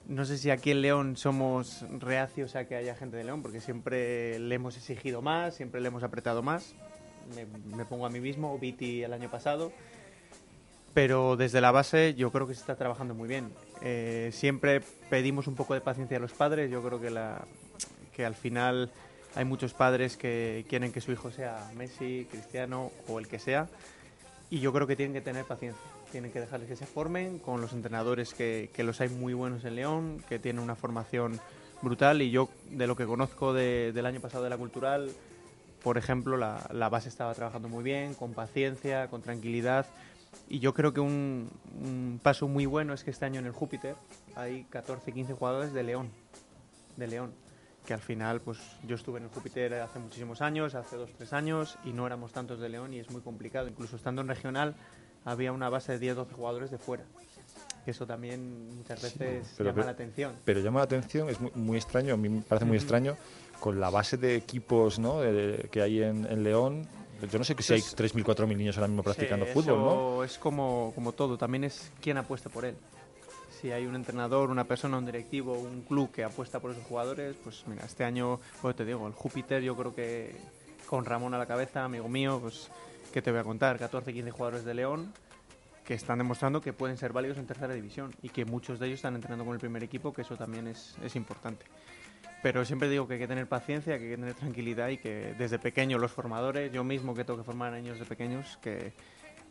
[0.07, 3.59] No sé si aquí en León somos reacios a que haya gente de León, porque
[3.59, 6.75] siempre le hemos exigido más, siempre le hemos apretado más.
[7.75, 9.71] Me, pongo a mí mismo, Viti el año pasado.
[10.93, 13.51] Pero desde la base yo creo que se está trabajando muy bien.
[13.81, 16.69] Eh, siempre pedimos un poco de paciencia a los padres.
[16.69, 17.11] Yo creo que,
[18.15, 18.91] que al final
[19.33, 23.67] hay muchos padres que quieren que su hijo sea Messi, Cristiano o el que sea.
[24.49, 25.81] Y yo creo que tienen que tener paciencia.
[26.11, 29.65] Tienen que dejarles que se formen con los entrenadores que, que los hay muy buenos
[29.65, 31.39] en León, que tienen una formación
[31.81, 32.21] brutal.
[32.21, 35.09] Y yo, de lo que conozco de- del año pasado de la cultural,
[35.83, 39.87] por ejemplo, la, la base estaba trabajando muy bien, con paciencia, con tranquilidad.
[40.47, 41.49] Y yo creo que un,
[41.81, 43.95] un paso muy bueno es que este año en el Júpiter
[44.35, 46.09] hay 14, 15 jugadores de León.
[46.97, 47.33] De León.
[47.85, 51.33] Que al final, pues yo estuve en el Júpiter hace muchísimos años, hace dos, tres
[51.33, 53.67] años, y no éramos tantos de León y es muy complicado.
[53.67, 54.75] Incluso estando en regional,
[55.23, 57.03] había una base de 10, 12 jugadores de fuera.
[57.85, 60.33] Eso también muchas veces Pero- llama pero- la atención.
[60.43, 63.15] Pero llama la atención, es muy, muy extraño, a mí me parece muy extraño,
[63.59, 65.19] con la base de equipos ¿no?
[65.21, 66.87] de- que hay en, en León.
[67.31, 69.77] Yo no sé que si hay Pues- 3.000, 4.000 niños ahora mismo practicando Sí, fútbol,
[69.77, 70.23] ¿no?
[70.23, 72.75] Es como, como todo, también es quién apuesta por él.
[73.65, 77.35] Si hay un entrenador, una persona, un directivo, un club que apuesta por esos jugadores,
[77.43, 80.35] pues mira, este año, pues te digo, el Júpiter yo creo que
[80.85, 82.69] con Ramón a la cabeza, amigo mío, pues
[83.11, 83.79] ¿qué te voy a contar?
[83.79, 85.11] 14, 15 jugadores de León
[85.83, 88.99] que están demostrando que pueden ser válidos en tercera división y que muchos de ellos
[88.99, 91.65] están entrenando con el primer equipo, que eso también es, es importante.
[92.43, 95.33] Pero siempre digo que hay que tener paciencia, que hay que tener tranquilidad y que
[95.39, 98.93] desde pequeño los formadores, yo mismo que tengo que formar a niños de pequeños, que,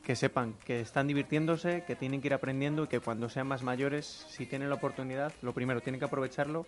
[0.04, 3.62] que sepan que están divirtiéndose, que tienen que ir aprendiendo y que cuando sean más
[3.62, 6.66] mayores, si tienen la oportunidad, lo primero, tienen que aprovecharlo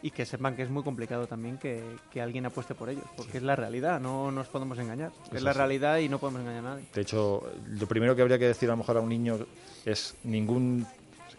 [0.00, 3.38] y que sepan que es muy complicado también que, que alguien apueste por ellos, porque
[3.38, 5.10] es la realidad, no nos podemos engañar.
[5.26, 6.84] Es, Es la realidad y no podemos engañar a nadie.
[6.94, 9.38] De hecho, lo primero que habría que decir a lo mejor a un niño
[9.84, 10.86] es ningún,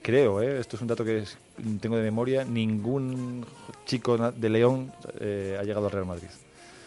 [0.01, 0.59] creo, ¿eh?
[0.59, 1.23] esto es un dato que
[1.79, 3.45] tengo de memoria, ningún
[3.85, 6.29] chico de León eh, ha llegado al Real Madrid.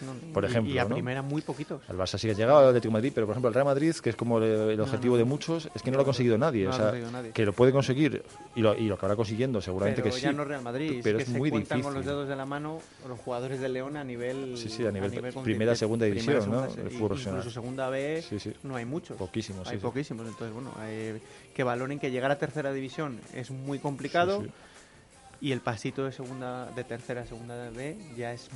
[0.03, 0.95] No, Por ejemplo, Y, a ¿no?
[0.95, 1.81] primera muy poquitos.
[1.89, 3.67] Al Barça sí que ha llegado al Atlético de Madrid, pero por ejemplo el Real
[3.67, 5.19] Madrid, que es como el, objetivo no.
[5.19, 6.65] de muchos, es que no lo ha conseguido nadie.
[6.65, 7.31] No o sea, nadie.
[7.31, 8.23] que lo puede conseguir
[8.57, 10.25] y lo, y lo acabará consiguiendo seguramente pero que sí.
[10.25, 11.83] ya no Real Madrid, pero es muy se cuentan difícil.
[11.85, 14.91] con los dedos de la mano los jugadores de León a nivel Sí, sí, a
[14.91, 15.31] nivel primera,
[15.77, 16.61] segunda primera, división, ¿no?
[16.63, 17.39] segunda, El y- fútbol profesional.
[17.41, 18.53] Incluso segunda B Sí, sí.
[18.65, 19.17] no hay muchos.
[19.17, 19.83] Poquísimos, sí, Hay sí.
[19.83, 21.21] poquísimos, entonces bueno, hay-
[21.55, 24.43] que valoren que llegar a tercera división es muy complicado.
[25.43, 28.49] Y el pasito de segunda, de tercera a segunda B ya es,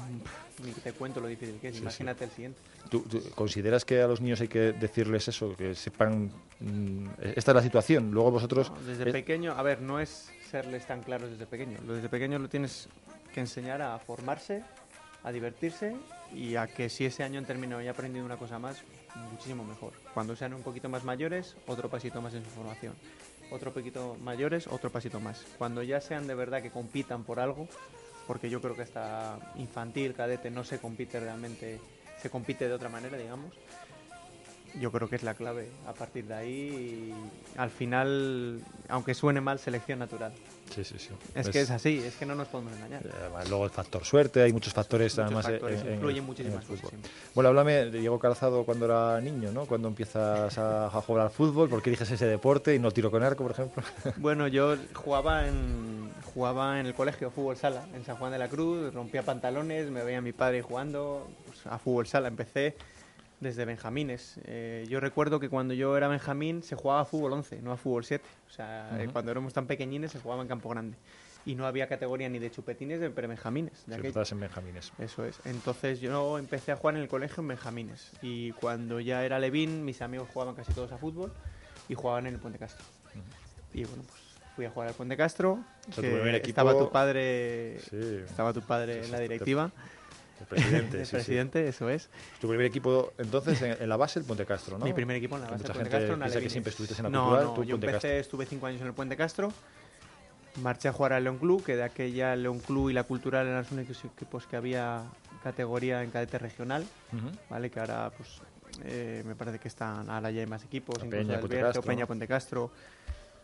[0.64, 1.74] ni te cuento lo difícil que es.
[1.74, 2.60] Sí, Imagínate el siguiente.
[2.88, 7.50] ¿Tú, tú consideras que a los niños hay que decirles eso, que sepan, mm, esta
[7.50, 8.12] es la situación?
[8.12, 8.70] Luego vosotros...
[8.70, 11.76] No, desde es- pequeño, a ver, no es serles tan claros desde pequeño.
[11.84, 12.88] Lo Desde pequeño lo tienes
[13.34, 14.62] que enseñar a formarse,
[15.24, 15.96] a divertirse
[16.32, 18.80] y a que si ese año han terminado y aprendido una cosa más,
[19.32, 19.92] muchísimo mejor.
[20.14, 22.94] Cuando sean un poquito más mayores, otro pasito más en su formación.
[23.50, 25.44] Otro poquito mayores, otro pasito más.
[25.58, 27.68] Cuando ya sean de verdad que compitan por algo,
[28.26, 31.80] porque yo creo que hasta infantil, cadete, no se compite realmente,
[32.20, 33.54] se compite de otra manera, digamos.
[34.80, 35.68] Yo creo que es la clave.
[35.86, 37.14] A partir de ahí,
[37.56, 40.32] al final, aunque suene mal, selección natural.
[40.74, 41.10] Sí, sí, sí.
[41.34, 43.06] Es, que es así, es que no nos podemos engañar.
[43.06, 45.94] Eh, además, Luego el factor suerte, hay muchos factores Muchos además eh, factores, en- en
[45.94, 46.90] influyen el- muchísimas en cosas.
[47.34, 49.64] Bueno, háblame de Diego Calzado cuando era niño, ¿no?
[49.66, 53.10] Cuando empiezas a, a jugar al fútbol, ¿por qué eliges ese deporte y no tiro
[53.12, 53.82] con arco, por ejemplo?
[54.16, 58.48] Bueno, yo jugaba en, jugaba en el colegio fútbol sala, en San Juan de la
[58.48, 62.26] Cruz, rompía pantalones, me veía mi padre jugando pues, a fútbol sala.
[62.28, 62.74] Empecé
[63.40, 64.38] desde Benjamines.
[64.44, 67.76] Eh, yo recuerdo que cuando yo era Benjamín se jugaba a fútbol 11, no a
[67.76, 68.24] fútbol 7.
[68.48, 69.12] O sea, eh, Ujú.
[69.12, 70.96] cuando éramos tan pequeñines se jugaba en campo grande.
[71.44, 73.84] Y no había categoría ni de chupetines de prebenjamines.
[73.88, 74.92] Estabas en Benjamines.
[74.98, 75.38] Eso es.
[75.44, 78.10] Entonces yo empecé a jugar en el colegio en Benjamines.
[78.20, 81.32] Y cuando ya era Levín, mis amigos jugaban casi todos a fútbol
[81.88, 82.84] y jugaban en el Puente Castro.
[83.72, 84.20] Y bueno, pues
[84.56, 85.52] fui a jugar al Puente Castro.
[85.88, 88.22] O sea, tu que equipo- Estaba tu padre, Sí.
[88.24, 89.70] estaba tu padre Sí, en sí, la te- directiva.
[90.40, 91.16] El presidente, El sí, sí.
[91.16, 92.08] presidente, eso es.
[92.40, 94.84] Tu primer equipo, entonces, en, en la base, el Ponte Castro, ¿no?
[94.84, 96.24] Mi primer equipo en la base Mucha del Puente gente Castro.
[96.24, 98.10] piensa que siempre estuviste en la no, cultural, no, tú yo empecé, Castro.
[98.10, 99.52] estuve cinco años en el Puente Castro.
[100.62, 103.46] Marché a jugar al León Club, que de aquella el León Club y la Cultural
[103.46, 105.02] eran los únicos equipos que había
[105.42, 106.84] categoría en cadete regional.
[107.50, 107.70] ¿vale?
[107.70, 108.40] Que ahora pues
[108.84, 111.68] eh, me parece que están, ahora ya hay más equipos, La incluso Peña, Ponte Bierzo,
[111.74, 112.06] Castro, Peña ¿no?
[112.06, 112.70] Ponte Castro,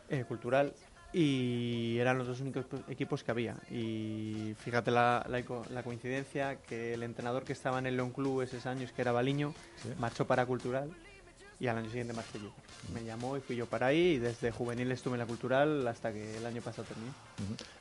[0.08, 0.72] eh, Cultural,
[1.12, 3.56] y eran los dos únicos equipos que había.
[3.70, 8.10] Y fíjate la, la co- la coincidencia que el entrenador que estaba en el León
[8.12, 9.90] Club esos años, que era Baliño, Sí.
[9.98, 10.90] marchó para Cultural
[11.62, 12.50] y al año siguiente marché yo.
[12.92, 16.12] Me llamó y fui yo para ahí y desde juvenil estuve en la Cultural hasta
[16.12, 17.12] que el año pasado terminé.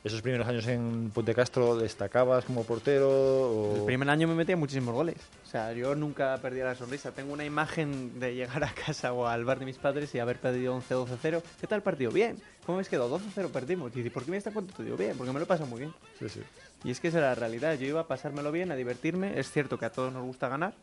[0.04, 3.10] ¿Esos primeros años en Ponte Castro destacabas como portero?
[3.10, 3.76] O...
[3.78, 5.16] El primer año me metía muchísimos goles.
[5.44, 7.10] O sea, yo nunca perdía la sonrisa.
[7.10, 10.38] Tengo una imagen de llegar a casa o al bar de mis padres y haber
[10.38, 11.42] perdido 11-12-0.
[11.60, 12.12] ¿Qué tal el partido?
[12.12, 12.40] Bien.
[12.64, 13.18] ¿Cómo habéis quedado?
[13.18, 13.90] 12-0 perdimos.
[13.96, 14.84] Y ¿por qué me está contento?
[14.84, 15.92] Digo, bien, porque me lo he pasado muy bien.
[16.20, 16.40] Sí, sí.
[16.84, 17.74] Y es que esa era la realidad.
[17.74, 19.40] Yo iba a pasármelo bien, a divertirme.
[19.40, 20.74] Es cierto que a todos nos gusta ganar,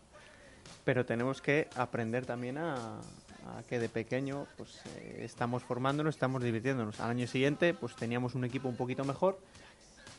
[0.89, 6.41] pero tenemos que aprender también a, a que de pequeño pues eh, estamos formándonos, estamos
[6.41, 6.99] divirtiéndonos.
[6.99, 9.37] Al año siguiente pues teníamos un equipo un poquito mejor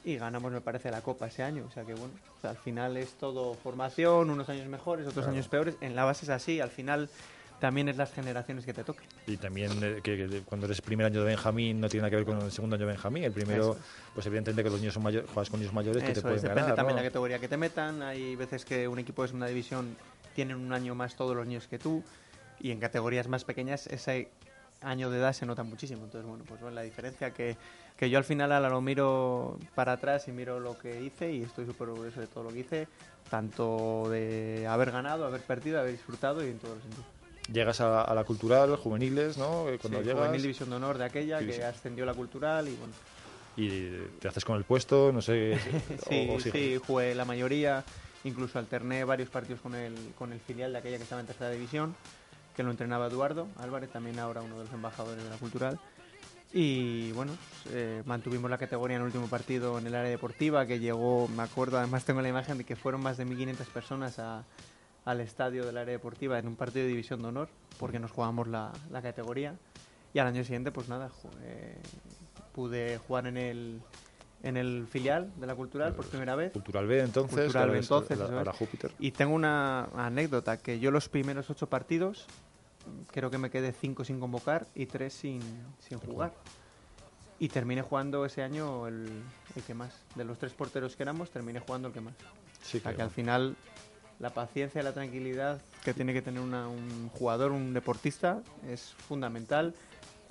[0.04, 1.64] y ganamos me parece la copa ese año.
[1.68, 5.24] O sea que bueno, o sea, al final es todo formación, unos años mejores, otros
[5.24, 5.32] Claro.
[5.32, 5.74] años peores.
[5.80, 7.10] En la base es así, al final
[7.58, 9.04] también es las generaciones que te toquen.
[9.26, 12.16] Y también eh, que, que cuando eres primer año de Benjamín no tiene nada que
[12.16, 13.24] ver con el segundo año de Benjamín.
[13.24, 13.78] El primero, Eso es.
[14.14, 16.36] pues evidentemente que los niños son mayores, juegas con niños mayores que te Eso pueden
[16.36, 16.76] es, depende ganar.
[16.76, 17.02] también ¿no?
[17.02, 18.02] la categoría que te metan.
[18.02, 19.94] Hay veces que un equipo es una división,
[20.34, 22.02] tienen un año más todos los niños que tú.
[22.58, 24.28] Y en categorías más pequeñas ese
[24.82, 26.04] año de edad se nota muchísimo.
[26.04, 27.56] Entonces, bueno, pues bueno, la diferencia que,
[27.96, 31.42] que yo al final ahora lo miro para atrás y miro lo que hice y
[31.42, 32.88] estoy súper orgulloso de todo lo que hice.
[33.30, 37.06] Tanto de haber ganado, haber perdido, haber disfrutado y en todos los sentidos.
[37.52, 39.68] Llegas a, a la cultural, juveniles, ¿no?
[39.68, 42.72] Eh, Cuando Sí, llegas Juvenil División de Honor de aquella que ascendió la cultural y
[42.72, 42.92] bueno,
[43.56, 43.90] y
[44.20, 45.56] te haces con el puesto, no sé.
[46.08, 47.84] Sí, o- o sí, jugué la mayoría,
[48.24, 51.50] incluso alterné varios partidos con el, con el filial de aquella que estaba en tercera
[51.50, 51.94] división,
[52.56, 55.78] que lo entrenaba Eduardo Álvarez, también ahora uno de los embajadores de la cultural.
[56.52, 57.32] Y bueno,
[57.70, 61.44] eh, mantuvimos la categoría en el último partido en el área deportiva, que llegó, me
[61.44, 64.44] acuerdo, además tengo la imagen de que fueron más de 1.500 personas a-
[65.04, 68.48] al estadio del área deportiva en un partido de división de honor, porque nos jugamos
[68.48, 69.54] la, la categoría.
[70.12, 71.08] Y al año siguiente, pues nada,
[71.42, 71.76] eh,
[72.52, 73.80] pude jugar en el,
[74.42, 76.52] en el filial de la cultural por primera vez.
[76.52, 77.34] Cultural B, entonces.
[77.44, 78.30] Cultural B, es entonces, la- es.
[78.30, 78.92] ahora Júpiter.
[78.98, 82.26] Y tengo una anécdota, que yo los primeros ocho partidos
[83.12, 85.40] creo que me quedé cinco sin convocar y tres sin,
[85.86, 86.32] sin jugar.
[87.38, 89.08] Y terminé jugando ese año el,
[89.56, 89.94] el que más.
[90.14, 92.14] De los tres porteros que éramos, terminé jugando el que más.
[92.62, 93.56] Sí, O sea, que- al final
[94.18, 98.92] la paciencia y la tranquilidad que tiene que tener una- un jugador, un deportista, es
[99.08, 99.74] fundamental,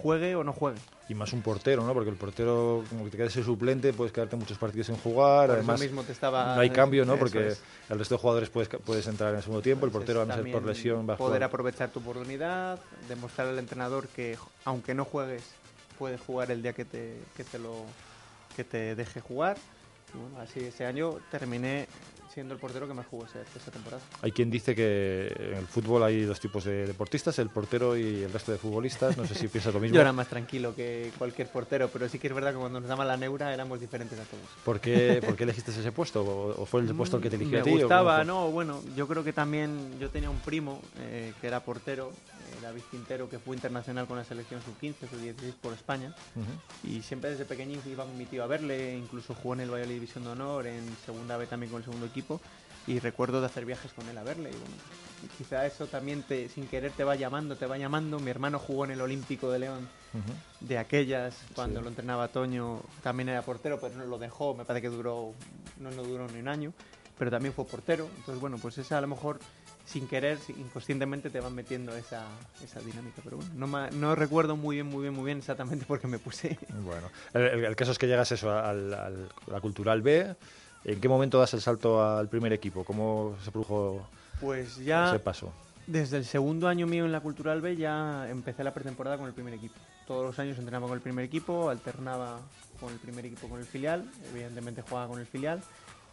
[0.02, 0.80] juegue o no juegue.
[1.10, 1.94] Y más un portero, ¿no?
[1.94, 5.48] Porque el portero, como que te quedes el suplente, puedes quedarte muchos partidos sin jugar.
[5.48, 7.14] Por eso Además, mismo te estaba- no hay cambio, ¿no?
[7.14, 7.62] eso Porque es.
[7.90, 9.86] el resto de jugadores puedes, puedes entrar en el segundo tiempo.
[9.86, 11.44] El portero, a no ser por lesión, va a poder jugar.
[11.44, 15.44] aprovechar tu oportunidad, demostrar al entrenador que aunque no juegues,
[15.98, 17.84] puedes jugar el día que te, que te lo
[18.56, 19.58] que te deje jugar.
[20.14, 21.88] Bueno, así ese año terminé
[22.34, 24.02] siendo el portero que más jugó esa temporada.
[24.22, 28.24] Hay quien dice que en el fútbol hay dos tipos de deportistas, el portero y
[28.24, 29.18] el resto de futbolistas.
[29.18, 29.96] No sé si piensas lo mismo.
[29.96, 32.88] Yo era más tranquilo que cualquier portero, pero sí que es verdad que cuando nos
[32.88, 34.46] daban la neura éramos diferentes a todos.
[34.64, 36.24] ¿Por qué, por qué elegiste ese puesto?
[36.58, 37.70] ¿O, fue el puesto el que te eligió Me a ti?
[37.72, 41.62] cómo gustaba, no, bueno, yo creo que también yo tenía un primo eh, que era
[41.62, 42.12] portero,
[42.70, 46.14] David Quintero, que fue internacional con la selección sub-15, sub-16 por España.
[46.36, 46.90] Ujú.
[46.92, 49.96] Y siempre desde pequeñín iba con mi tío a verle, incluso jugó en el Valladolid
[49.96, 52.40] División de Honor, en segunda B también con el segundo equipo.
[52.88, 54.50] Y recuerdo de hacer viajes con él a verle.
[54.50, 54.74] Y bueno,
[55.38, 58.20] quizá eso también te, sin querer te va llamando, te va llamando.
[58.20, 60.34] Mi hermano jugó en el Olímpico de León Ujú.
[60.62, 61.84] de aquellas, cuando Sí.
[61.84, 65.34] lo entrenaba Toño, también era portero, pero no lo dejó, me parece que duró,
[65.80, 66.74] no, no duró ni un año,
[67.18, 68.08] pero también fue portero.
[68.18, 69.40] Entonces, bueno, pues esa a lo mejor
[69.90, 72.24] sin querer, inconscientemente te van metiendo esa,
[72.64, 73.22] esa dinámica.
[73.24, 76.08] Pero bueno, no, ma- no recuerdo muy bien, muy bien, muy bien exactamente por qué
[76.08, 76.58] me puse.
[76.84, 80.36] Bueno, el, el- el caso es que llegas eso al, al- a la Cultural B.
[80.86, 82.84] ¿En qué momento das el salto al primer equipo?
[82.86, 84.08] ¿Cómo se produjo
[84.40, 85.52] Pues ya ese paso?
[85.88, 89.34] desde el segundo año mío en la Cultural B ya empecé la pretemporada con el
[89.34, 89.76] primer equipo.
[90.06, 92.40] Todos los años entrenaba con el primer equipo, alternaba
[92.80, 95.62] con el primer equipo con el filial, evidentemente jugaba con el filial,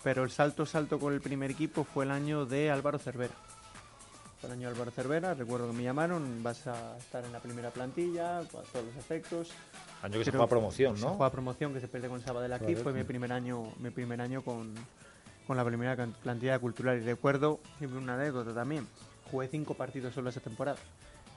[0.02, 3.34] pero el salto salto con el primer equipo fue el año de Álvaro Cervera.
[4.52, 8.42] Año Álvaro Cervera, recuerdo que me llamaron, vas a estar en la primera plantilla, a
[8.42, 9.50] todos los efectos.
[10.02, 11.14] Año que se Creo- juega promoción, Se ¿no?
[11.14, 14.20] juega promoción que se pierde con el Sabadell aquí, fue mi primer año, mi primer
[14.20, 14.74] año con,
[15.46, 16.98] con la primera plantilla cultural.
[16.98, 18.87] Y recuerdo siempre una anécdota también.
[19.30, 20.78] Jugué cinco partidos solo esa temporada.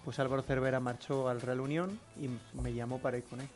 [0.06, 2.30] Pues Álvaro Cervera marchó al Real Unión y
[2.62, 3.50] me llamó para ir con él.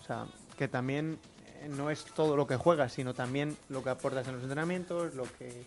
[0.00, 0.26] O sea,
[0.56, 1.18] que también
[1.60, 5.14] eh, no es todo lo que juegas, sino también lo que aportas en los entrenamientos,
[5.14, 5.66] lo que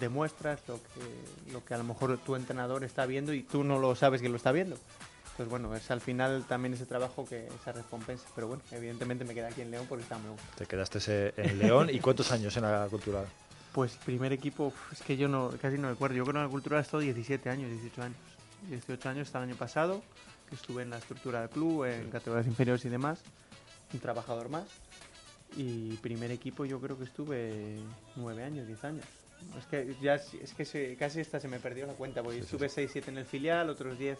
[0.00, 3.78] demuestras, lo que, lo que a lo mejor tu entrenador está viendo y tú no
[3.78, 4.76] lo sabes que lo está viendo.
[5.40, 8.26] Entonces, bueno, es al final también ese trabajo que esa recompensa.
[8.34, 10.36] Pero bueno, evidentemente me quedé aquí en León porque está muy.
[10.56, 11.88] Te quedaste en León.
[11.90, 13.26] ¿Y cuántos años en la Cultural?
[13.72, 16.16] Pues primer equipo, es que yo no, casi no recuerdo.
[16.16, 18.16] Yo creo que en la cultural he estado 17 años, 18 años.
[18.68, 20.02] 18 años hasta el año pasado,
[20.48, 23.20] que estuve en la estructura del club, en categorías inferiores y demás.
[23.94, 24.66] Un trabajador más.
[25.56, 27.78] Y primer equipo yo creo que estuve
[28.16, 29.04] 9 años, 10 años.
[29.58, 32.42] Es que ya es que se- casi esta se me perdió la cuenta, porque Sí,
[32.42, 34.18] sí, estuve 6, 7 en el filial, otros 10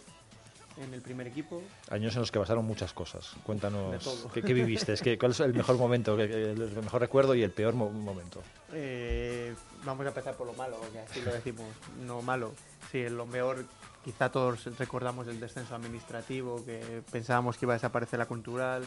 [0.83, 1.62] en el primer equipo.
[1.91, 3.35] Años en los que pasaron muchas cosas.
[3.43, 4.03] Cuéntanos.
[4.33, 4.93] ¿qué, qué viviste?
[4.93, 8.43] Es que, ¿Cuál es el mejor momento, el mejor recuerdo y el peor mo- momento?
[8.73, 9.55] Eh,
[9.85, 11.66] vamos a empezar por lo malo, que así lo decimos,
[12.01, 12.53] no malo.
[12.91, 13.64] Sí, lo peor,
[14.05, 18.85] quizá todos recordamos el descenso administrativo, que pensábamos que iba a desaparecer la cultural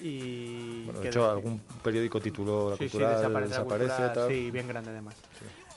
[0.00, 0.84] y...
[0.84, 4.28] Bueno, de hecho, de- algún periódico tituló La Sí, sí, Cultural, desaparece la desaparece, tal.
[4.30, 5.14] Sí, bien grande además.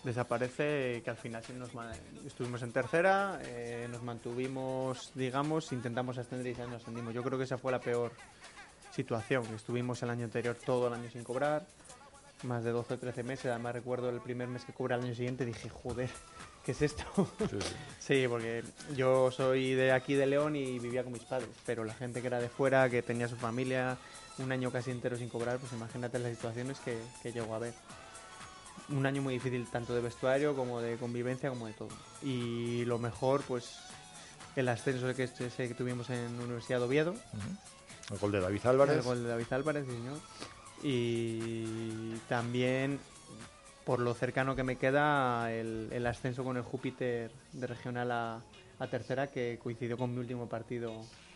[0.03, 1.69] Desaparece, que al final sí nos
[2.25, 7.13] estuvimos en tercera, eh, nos mantuvimos, digamos, intentamos ascender y ya no ascendimos.
[7.13, 8.11] Yo creo que esa fue la peor
[8.91, 9.43] situación.
[9.55, 11.67] Estuvimos el año anterior todo el año sin cobrar,
[12.43, 13.45] más de 12 o 13 meses.
[13.51, 16.09] Además recuerdo el primer mes que cobré al año siguiente, dije, joder,
[16.65, 17.03] ¿qué es esto?
[17.39, 17.57] Sí, sí.
[18.01, 18.63] Sí, porque
[18.95, 22.27] yo soy de aquí de León y vivía con mis padres, pero la gente que
[22.27, 23.97] era de fuera, que tenía su familia,
[24.39, 27.73] un año casi entero sin cobrar, pues imagínate las situaciones que, que llegó a ver.
[28.89, 31.89] Un año muy difícil tanto de vestuario como de convivencia como de todo.
[32.23, 33.77] Y lo mejor, pues
[34.55, 37.15] el ascenso que, ese que tuvimos en Universidad de Oviedo,
[38.09, 38.97] El gol de David Álvarez.
[38.97, 40.17] el gol de David Álvarez, sí, señor.
[40.83, 42.99] Y también,
[43.85, 48.41] por lo cercano que me queda, el, el ascenso con el Júpiter de regional a,
[48.79, 50.91] a tercera, que coincidió con mi último partido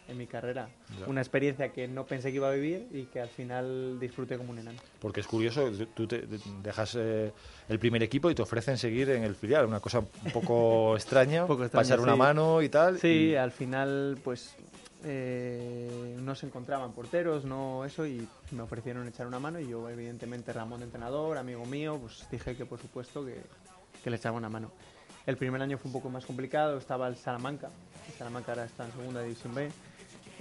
[0.07, 0.69] en mi carrera.
[0.99, 1.07] Ya.
[1.07, 4.51] Una experiencia que no pensé que iba a vivir y que al final disfruté como
[4.51, 4.77] un enano.
[4.99, 6.23] Porque es curioso, tú te
[6.63, 7.31] dejas eh,
[7.69, 11.47] el primer equipo y te ofrecen seguir en el filial, una cosa un poco extraña,
[11.47, 12.99] poco extraña, pasar una mano y tal.
[12.99, 14.55] Sí, y- al final, pues
[15.05, 19.59] eh, no se encontraban porteros, no eso, y me ofrecieron echar una mano.
[19.59, 23.41] Y yo, evidentemente, Ramón, entrenador, amigo mío, pues dije que por supuesto que,
[24.03, 24.71] que le echaba una mano.
[25.25, 27.69] El primer año fue un poco más complicado, estaba el Salamanca,
[28.07, 29.71] el Salamanca ahora está en segunda división B,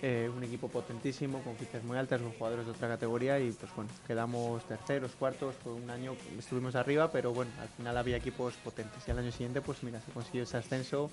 [0.02, 3.74] eh, un equipo potentísimo, con fichas muy altas, con jugadores de otra categoría, y pues
[3.74, 8.54] bueno, quedamos terceros, cuartos, fue un año estuvimos arriba, pero bueno, al final había equipos
[8.56, 9.06] potentes.
[9.08, 11.10] Y al año siguiente, pues mira, se consiguió ese ascenso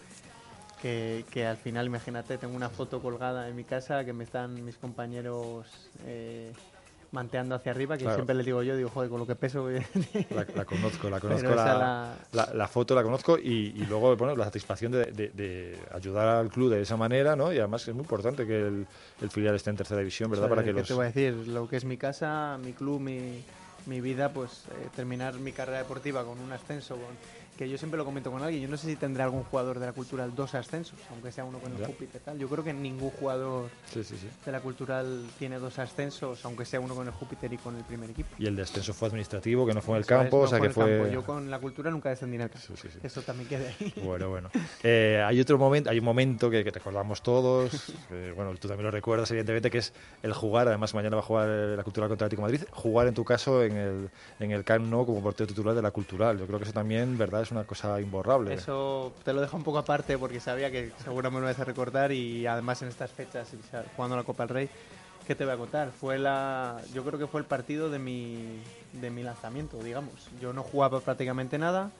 [0.81, 4.65] que, que al final, imagínate, tengo una foto colgada en mi casa que me están
[4.65, 5.67] mis compañeros
[6.05, 6.51] eh,
[7.11, 8.15] manteando hacia arriba, que Claro.
[8.15, 9.69] siempre les digo yo, digo, joder, con lo que peso...
[9.69, 14.35] La, la conozco, la conozco, la, la- la- foto la conozco y, y luego bueno,
[14.35, 17.51] la satisfacción de, de- de ayudar al club de esa manera, ¿no?
[17.53, 18.87] Y además es muy importante que el,
[19.21, 20.47] el filial esté en tercera división, ¿verdad?
[20.49, 20.87] Para que ¿Qué los...
[20.87, 21.33] te voy a decir?
[21.49, 23.43] Lo que es mi casa, mi club, mi,
[23.87, 27.95] mi vida, pues eh, terminar mi carrera deportiva con un ascenso, con- que yo siempre
[27.95, 30.55] lo comento con alguien, yo no sé si tendrá algún jugador de la cultural dos
[30.55, 31.85] ascensos, aunque sea uno con el.
[31.85, 32.39] Júpiter tal.
[32.39, 34.27] Yo creo que ningún jugador Sí, sí, sí.
[34.43, 37.83] de la cultural tiene dos ascensos, aunque sea uno con el Júpiter y con el
[37.83, 38.29] primer equipo.
[38.39, 40.69] Y el descenso fue administrativo, que no fue en el campo, no o sea fue
[40.69, 41.03] que campo.
[41.03, 41.11] fue...
[41.11, 42.73] Yo con la cultura nunca descendí en el campo.
[43.03, 43.93] Eso también queda ahí.
[44.03, 44.49] Bueno, bueno.
[44.81, 48.85] Eh, hay otro momento, hay un momento que, que recordamos todos, eh, bueno, tú también
[48.85, 49.93] lo recuerdas evidentemente, que es
[50.23, 53.13] el jugar, además mañana va a jugar la Cultural contra el Atlético Madrid, jugar en
[53.13, 54.09] tu caso en el,
[54.39, 56.39] en el Camp Nou como portero titular de la Cultural.
[56.39, 57.43] Yo creo que eso también, ¿verdad?
[57.43, 58.53] Es una cosa imborrable.
[58.53, 61.65] Eso te lo dejo un poco aparte porque sabía que seguro me lo vas a
[61.65, 63.49] recordar y además en estas fechas,
[63.95, 64.69] jugando la Copa del Rey,
[65.27, 65.91] ¿qué te voy a contar?
[65.91, 68.61] Fue la, yo creo que fue el partido de mi,
[68.93, 70.29] de mi lanzamiento, digamos.
[70.41, 71.91] Yo no jugaba prácticamente nada.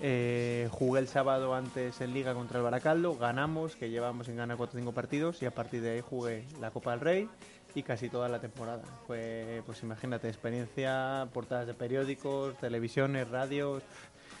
[0.00, 4.58] eh, jugué el sábado antes en Liga contra el Baracaldo, ganamos, que llevamos en ganar
[4.58, 7.28] 4 o 5 partidos y a partir de ahí jugué la Copa del Rey
[7.74, 8.82] y casi toda la temporada.
[9.06, 13.82] Fue, pues imagínate, experiencia, portadas de periódicos, televisiones, radios,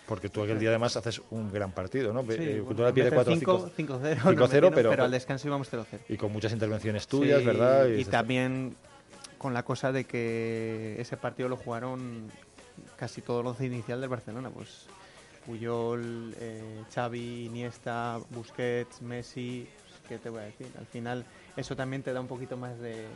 [0.06, 2.22] Porque tú aquel día además haces un gran partido, ¿no?
[2.22, 5.04] Sí, Eh, bueno, Cultural pierde meter 4 cinco- 5 5-0, 5-0, nos metieron, pero, pero
[5.04, 5.98] al descanso íbamos 0-0.
[6.08, 7.88] Y con muchas intervenciones tuyas, Sí, ¿verdad?
[7.88, 8.76] Y, también
[9.38, 12.30] con la cosa de que ese partido lo jugaron
[12.96, 14.86] casi todo el once inicial del Barcelona, pues
[15.44, 20.68] Puyol, eh, Xavi, Iniesta, Busquets, Messi, pues, ¿qué te voy a decir?
[20.78, 21.24] Al final
[21.56, 23.06] eso también te da un poquito más de,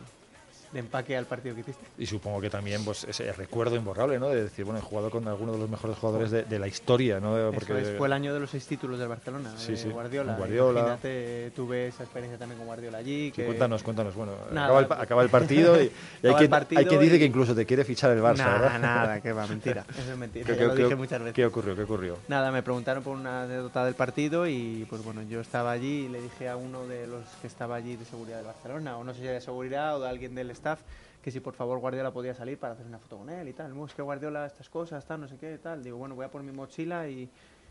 [0.73, 1.85] de empaque al partido que hiciste.
[1.99, 4.29] Y supongo que también pues ese recuerdo imborrable, ¿no?
[4.29, 7.19] De decir, bueno, he jugado con alguno de los mejores jugadores de, de la historia,
[7.21, 7.37] ¿no?
[7.51, 10.37] Eso es, fue el año de los seis títulos del Barcelona, Sí, de sí, Guardiola.
[10.39, 13.27] Imagínate, tuve esa experiencia también con Guardiola allí.
[13.27, 14.15] Sí, que- cuéntanos, cuéntanos.
[14.15, 15.91] Bueno, acaba el, pa- acaba el partido y,
[16.23, 18.37] y hay, quien, partido hay quien dice y- que incluso te quiere fichar el Barça,
[18.39, 18.79] Nada, ¿verdad?
[18.81, 19.85] nada, que va, mentira.
[19.99, 20.47] Eso es mentira.
[20.47, 21.35] ¿Qué- ya qué- lo qué- dije muchas veces.
[21.35, 21.75] ¿Qué ocurrió?
[21.77, 22.17] ¿Qué ocurrió?
[22.29, 26.09] Nada, me preguntaron por una anécdota del partido y pues bueno, yo estaba allí y
[26.09, 29.13] le dije a uno de los que estaba allí de seguridad de Barcelona, o no
[29.15, 30.83] sé si era de seguridad o de alguien del staff,
[31.23, 33.75] que si por favor Guardiola podía salir para hacer una foto con él y tal.
[33.75, 35.83] No, es que Guardiola estas cosas, tal, no sé qué, tal.
[35.83, 37.29] Digo, bueno, voy a por mi mochila y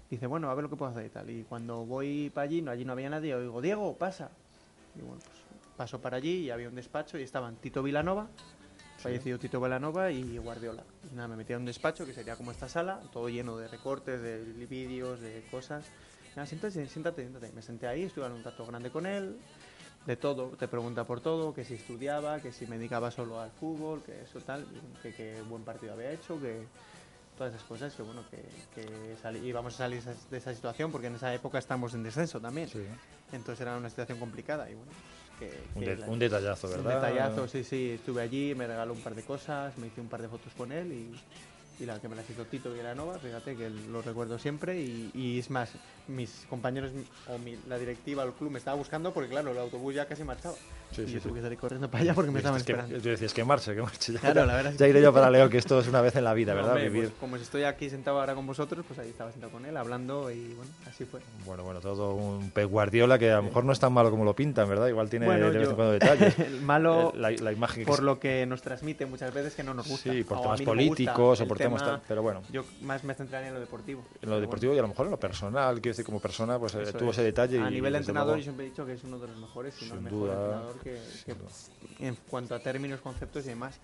[0.09, 1.29] dice, bueno, a ver lo que puedo hacer y tal.
[1.29, 4.29] Y cuando voy para allí, no, allí no había nadie, oigo, Diego, pasa.
[4.95, 5.37] Y bueno, pues
[5.77, 8.27] paso para allí y había un despacho y estaban Tito Vilanova,
[8.97, 10.83] fallecido Tito Velanova y Guardiola.
[11.09, 13.67] Y nada, me metí a un despacho que sería como esta sala, todo lleno de
[13.67, 15.85] recortes, de vídeos, de cosas.
[16.35, 17.51] Nada, siéntate, siéntate, siéntate.
[17.53, 19.37] Me senté ahí, estuve en un rato grande con él,
[20.05, 23.51] de todo, te pregunta por todo, que si estudiaba, que si me dedicaba solo al
[23.51, 24.65] fútbol, que eso tal,
[25.03, 26.63] que qué buen partido había hecho, que
[27.37, 28.43] todas esas cosas, que bueno, que,
[28.75, 32.67] que íbamos a salir de esa situación porque en esa época estamos en descenso también.
[32.67, 32.83] Sí.
[33.31, 34.91] Entonces era una situación complicada y bueno,
[35.37, 37.01] pues que, Un que un detallazo, Un ¿verdad?
[37.01, 40.21] detallazo, sí, sí, estuve allí, me regaló un par de cosas, me hice un par
[40.21, 41.11] de fotos con él y,
[41.79, 45.49] y la que me las hizo Tito Villanova, fíjate que lo recuerdo siempre y, es
[45.49, 45.71] más,
[46.07, 46.91] mis compañeros
[47.27, 50.55] o la directiva del club me estaba buscando porque claro, el autobús ya casi marchaba
[50.91, 51.27] Sí, y sí, yo sí.
[51.27, 52.97] tuve que salir corriendo para allá porque me estaban que- esperando.
[53.01, 54.13] Tú decías que marche, que marche.
[54.13, 55.87] Ya, Claro, ya- la verdad es ya que- iré yo para León, que esto es
[55.87, 56.71] una vez en la vida, ¿verdad?
[56.71, 57.09] Hombre, Vivir.
[57.09, 60.31] pues como estoy aquí sentado ahora con vosotros, pues ahí estaba sentado con él hablando
[60.31, 61.19] y bueno, así fue.
[61.45, 64.23] Bueno, bueno, todo un Pep Guardiola que a lo mejor no es tan malo como
[64.25, 64.87] lo pintan, ¿verdad?
[64.87, 66.39] Igual tiene Bueno, de vez yo- en cuando detalles.
[66.39, 69.63] el malo la, la imagen que por se- lo que nos transmite muchas veces que
[69.63, 70.11] no nos gusta.
[70.11, 72.41] Sí, por temas políticos o por temas tema- tal, pero bueno.
[72.51, 74.01] Yo más me centraría en lo deportivo.
[74.21, 76.73] en lo deportivo y a lo mejor en lo personal, quiero decir, como persona, pues
[76.75, 77.17] eh, tuvo es.
[77.17, 77.59] ese detalle.
[77.61, 79.93] A nivel entrenador, yo siempre he dicho que es uno de los mejores, si no
[79.93, 83.75] el Sin mejor duda, entrenador que, que- en cuanto a términos, conceptos y demás.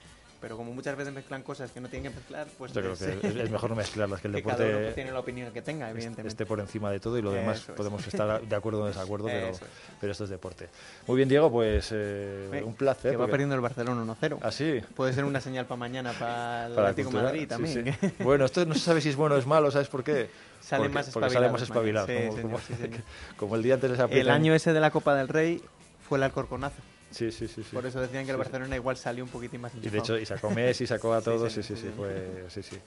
[0.42, 3.00] Pero como muchas veces mezclan cosas que no tienen que mezclar, pues Yo creo es-
[3.00, 5.20] que es, es mejor no mezclarlas, que el que cada deporte uno pues tiene la
[5.20, 6.28] opinión que tenga, evidentemente.
[6.28, 7.78] esté por encima de todo y lo demás Eso es.
[7.78, 9.60] podemos estar de acuerdo o desacuerdo, pero, es.
[10.00, 10.68] pero esto es deporte.
[11.08, 13.12] Muy bien, Diego, pues eh, un placer.
[13.12, 14.38] Que va porque- perdiendo el Barcelona 1-0.
[14.42, 14.82] ¿Ah, sí?
[14.94, 17.96] Puede ser una señal para mañana para el Atlético Madrid sí, también.
[18.00, 18.14] sí.
[18.24, 20.30] Bueno, esto no se sabe si es bueno o es malo, ¿sabes por qué?
[20.62, 22.10] Salen porque, más porque sale más espabilados.
[22.10, 22.74] Sí, como, como- sí,
[23.38, 25.62] como el día antes de esa El año ese de la Copa del Rey
[26.08, 26.82] fue el Alcorconazo.
[27.12, 27.64] Sí, sí, sí.
[27.64, 27.70] sí.
[27.76, 28.38] Por eso decían que el.
[28.38, 31.52] Barcelona igual salió un poquitín más Y de hecho, y sacó Messi, sacó a todos,
[31.54, 32.78] sí, sí, sí, sí, fue, sí, sí.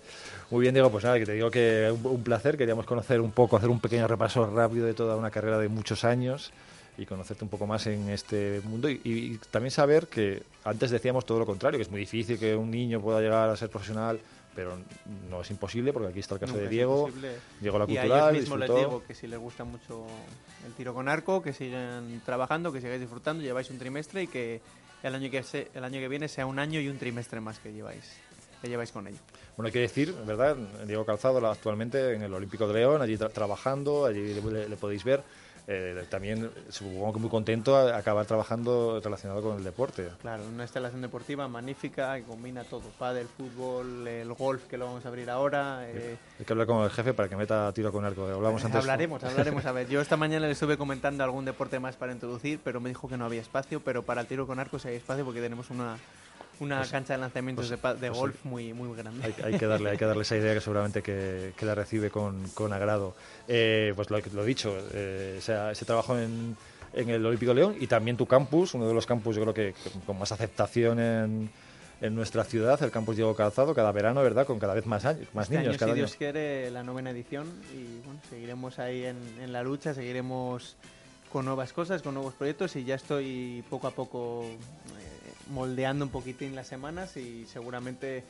[0.50, 3.32] Muy bien, Diego, pues nada, que te digo que un, un placer, queríamos conocer un
[3.32, 6.52] poco, hacer un pequeño repaso rápido de toda una carrera de muchos años
[6.98, 11.24] y conocerte un poco más en este mundo y, y también saber que antes decíamos
[11.24, 14.20] todo lo contrario, que es muy difícil que un niño pueda llegar a ser profesional,
[14.58, 14.76] pero
[15.30, 18.00] no es imposible porque aquí está el caso Nunca de Diego, a la Y a
[18.00, 20.04] cultural, ellos mismos les digo que si les gusta mucho
[20.66, 24.60] el tiro con arco, que sigan trabajando, que sigáis disfrutando, lleváis un trimestre y que
[25.04, 27.60] el año que, se- el año que viene sea un año y un trimestre más
[27.60, 28.16] que lleváis,
[28.60, 29.18] que lleváis con ello.
[29.56, 30.56] Bueno, hay que decir, ¿verdad?
[30.88, 35.04] Diego Calzado actualmente en el Olímpico de León, allí tra- trabajando, allí le- le podéis
[35.04, 35.22] ver.
[35.70, 40.08] Eh, también supongo que muy contento a acabar trabajando relacionado con el deporte.
[40.22, 45.04] Claro, una instalación deportiva magnífica que combina todo, pádel, fútbol, el golf que lo vamos
[45.04, 45.80] a abrir ahora.
[45.90, 48.26] eh, Hay que hablar con el jefe para que meta tiro con arco.
[48.26, 48.80] Hablamos antes.
[48.80, 49.66] hablaremos, hablaremos.
[49.66, 52.88] A ver, yo esta mañana le estuve comentando algún deporte más para introducir, pero me
[52.88, 55.42] dijo que no había espacio, pero para el tiro con arco sí hay espacio porque
[55.42, 55.98] tenemos una,
[56.60, 59.24] una Pues- cancha de lanzamientos pues- de, de pues golf muy, muy grande.
[59.24, 62.10] Hay, hay que darle, hay que darle esa idea que seguramente que, que la recibe
[62.10, 63.14] con, con agrado.
[63.46, 66.56] Eh, pues lo, lo dicho, eh, ese, ese trabajo en,
[66.94, 69.74] en el Olímpico León y también tu campus, uno de los campus yo creo que,
[69.74, 71.50] que con más aceptación en,
[72.00, 74.46] en nuestra ciudad, el campus Diego Calzado, cada verano, ¿verdad?
[74.46, 75.70] Con cada vez más, años, más Este niños.
[75.70, 76.06] año, cada si año.
[76.06, 80.76] Dios quiere, la novena edición y bueno, seguiremos ahí en, en la lucha, seguiremos
[81.32, 84.46] con nuevas cosas, con nuevos proyectos y ya estoy poco a poco
[85.48, 88.24] moldeando un poquitín las semanas y seguramente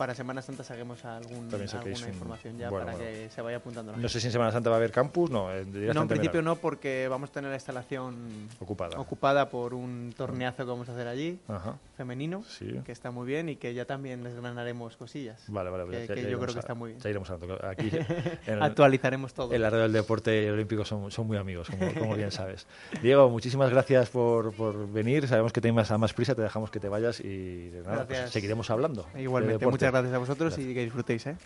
[0.00, 3.12] para Semana Santa saquemos algún, alguna un- información ya bueno, para bueno.
[3.12, 4.12] que se vaya apuntando la No gente.
[4.14, 5.52] sé si en Semana Santa va a haber campus, no.
[5.52, 8.16] eh, No, en principio no, porque vamos a tener la instalación
[8.60, 8.98] Ocupada.
[8.98, 11.76] ocupada por un torneazo que vamos a hacer allí, Ajá.
[11.98, 12.80] femenino, Sí.
[12.82, 15.42] que está muy bien y que ya también les ganaremos cosillas.
[15.48, 17.00] Vale, vale, que, ya- que ya yo creo que está muy bien.
[17.02, 17.58] Ya iremos hablando.
[17.66, 17.90] Aquí
[18.46, 19.52] en Actualizaremos todo.
[19.52, 22.66] En la red del deporte olímpico son, son muy amigos, como, como bien sabes.
[23.02, 25.28] Diego, muchísimas gracias por, por venir.
[25.28, 28.30] Sabemos que tienes a más prisa, te dejamos que te vayas y nada, pues Gracias.
[28.30, 29.06] seguiremos hablando.
[29.12, 29.89] de Igualmente, deporte.
[29.90, 31.36] Muchas gracias a vosotros y que disfrutéis, ¿eh?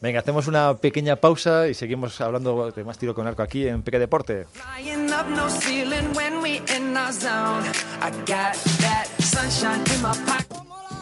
[0.00, 3.82] Venga, hacemos una pequeña pausa y seguimos hablando de más tiro con arco aquí en
[3.82, 4.46] Peque Deporte.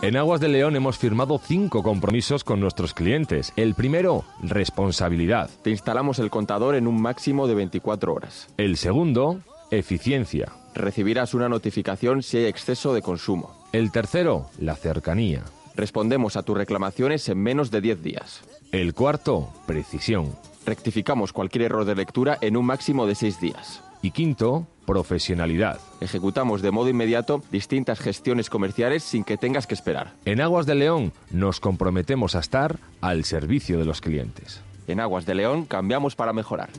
[0.02, 3.52] En Aguas de León hemos firmado cinco compromisos con nuestros clientes.
[3.56, 5.50] El primero, responsabilidad.
[5.62, 8.48] Te instalamos el contador en un máximo de 24 horas.
[8.56, 10.52] El segundo, eficiencia.
[10.74, 13.54] Recibirás una notificación si hay exceso de consumo.
[13.72, 15.42] El tercero, la cercanía.
[15.74, 18.42] Respondemos a tus reclamaciones en menos de 10 días.
[18.72, 20.34] El cuarto, precisión.
[20.66, 23.82] Rectificamos cualquier error de lectura en un máximo de 6 días.
[24.02, 25.80] Y quinto, profesionalidad.
[26.00, 30.12] Ejecutamos de modo inmediato distintas gestiones comerciales sin que tengas que esperar.
[30.24, 34.60] En Aguas de León nos comprometemos a estar al servicio de los clientes.
[34.88, 36.70] En Aguas de León cambiamos para mejorar.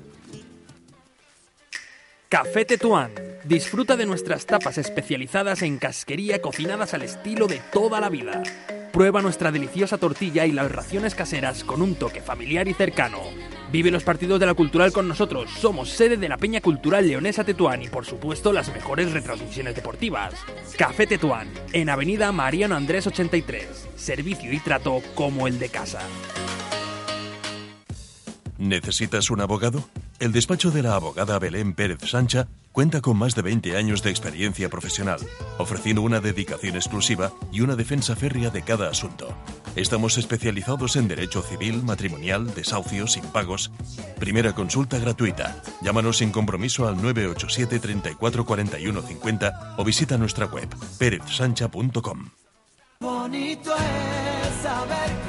[2.27, 3.11] Café Tetuán.
[3.45, 8.41] Disfruta de nuestras tapas especializadas en casquería cocinadas al estilo de toda la vida.
[8.93, 13.17] Prueba nuestra deliciosa tortilla y las raciones caseras con un toque familiar y cercano.
[13.71, 15.49] Vive los partidos de la Cultural con nosotros.
[15.49, 20.35] Somos sede de la Peña Cultural Leonesa Tetuán y por supuesto las mejores retransmisiones deportivas.
[20.77, 23.89] Café Tetuán, en Avenida Mariano Andrés 83.
[23.95, 26.01] Servicio y trato como el de casa.
[28.57, 29.83] ¿Necesitas un abogado?
[30.19, 34.09] El despacho de la abogada Belén Pérez Sancha cuenta con más de 20 años de
[34.09, 35.19] experiencia profesional,
[35.57, 39.35] ofreciendo una dedicación exclusiva y una defensa férrea de cada asunto.
[39.75, 43.71] Estamos especializados en derecho civil, matrimonial, desahucios, impagos.
[44.19, 45.61] Primera consulta gratuita.
[45.81, 52.29] Llámanos sin compromiso al 987 34 41 50 o visita nuestra web perezsancha.com.
[52.99, 55.22] Bonito es saber.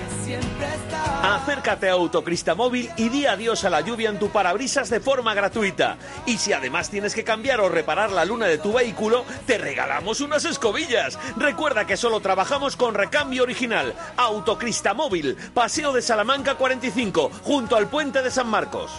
[1.44, 5.98] Acércate a Autocristamóvil y di adiós a la lluvia en tu parabrisas de forma gratuita.
[6.24, 10.22] Y si además tienes que cambiar o reparar la luna de tu vehículo, te regalamos
[10.22, 11.18] unas escobillas.
[11.36, 13.94] Recuerda que solo trabajamos con recambio original.
[14.16, 18.90] Autocristamóvil, Paseo de Salamanca 45, junto al puente de San Marcos.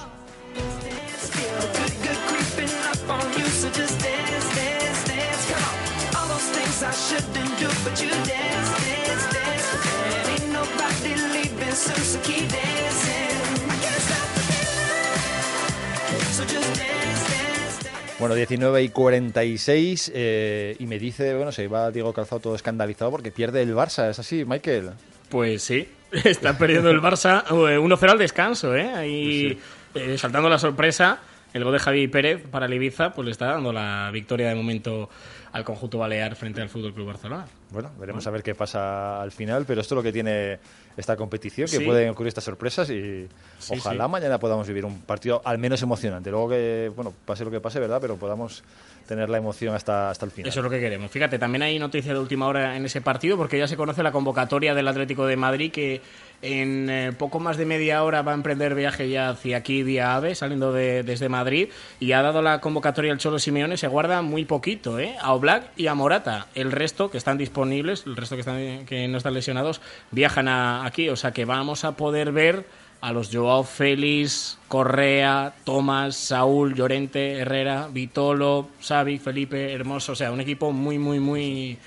[18.25, 23.11] Bueno, 19 y 46 eh, y me dice, bueno, se va Diego Calzado todo escandalizado
[23.11, 24.93] porque pierde el Barça, ¿es así, Michael?
[25.29, 28.91] Pues sí, está perdiendo el Barça eh, 1-0 al descanso, ¿eh?
[28.95, 29.59] Ahí
[29.93, 31.19] eh, saltando la sorpresa,
[31.53, 34.55] el gol de Javi Pérez para el Ibiza, pues le está dando la victoria de
[34.55, 35.07] momento
[35.51, 37.45] al conjunto balear frente al Fútbol Club Barcelona.
[37.69, 40.57] Bueno, veremos a ver qué pasa al final, pero esto es lo que tiene
[40.97, 41.83] esta competición, que Sí.
[41.85, 43.27] pueden ocurrir estas sorpresas y
[43.59, 44.11] Sí, ojalá sí.
[44.11, 46.29] mañana podamos vivir un partido al menos emocionante.
[46.31, 47.99] Luego que, bueno, pase lo que pase, ¿verdad?
[48.01, 48.63] Pero podamos
[49.07, 50.49] tener la emoción hasta, hasta el final.
[50.49, 51.11] Eso es lo que queremos.
[51.11, 54.11] Fíjate, también hay noticia de última hora en ese partido porque ya se conoce la
[54.11, 56.01] convocatoria del Atlético de Madrid que
[56.45, 60.15] en eh, poco más de media hora va a emprender viaje ya hacia aquí vía
[60.15, 61.69] AVE, saliendo de- desde Madrid
[61.99, 65.15] y ha dado la convocatoria al Cholo Simeone, se guarda muy poquito, ¿eh?
[65.21, 66.47] A Oblak y a Morata.
[66.55, 69.81] El resto que están disponibles, el resto que, están, que no están lesionados,
[70.11, 72.65] viajan a- aquí, o sea que vamos a poder ver
[73.01, 80.31] a los Joao Félix, Correa, Tomás, Saúl, Llorente, Herrera, Vitolo, Xavi, Felipe, Hermoso, o sea,
[80.31, 81.77] un equipo muy, muy, muy...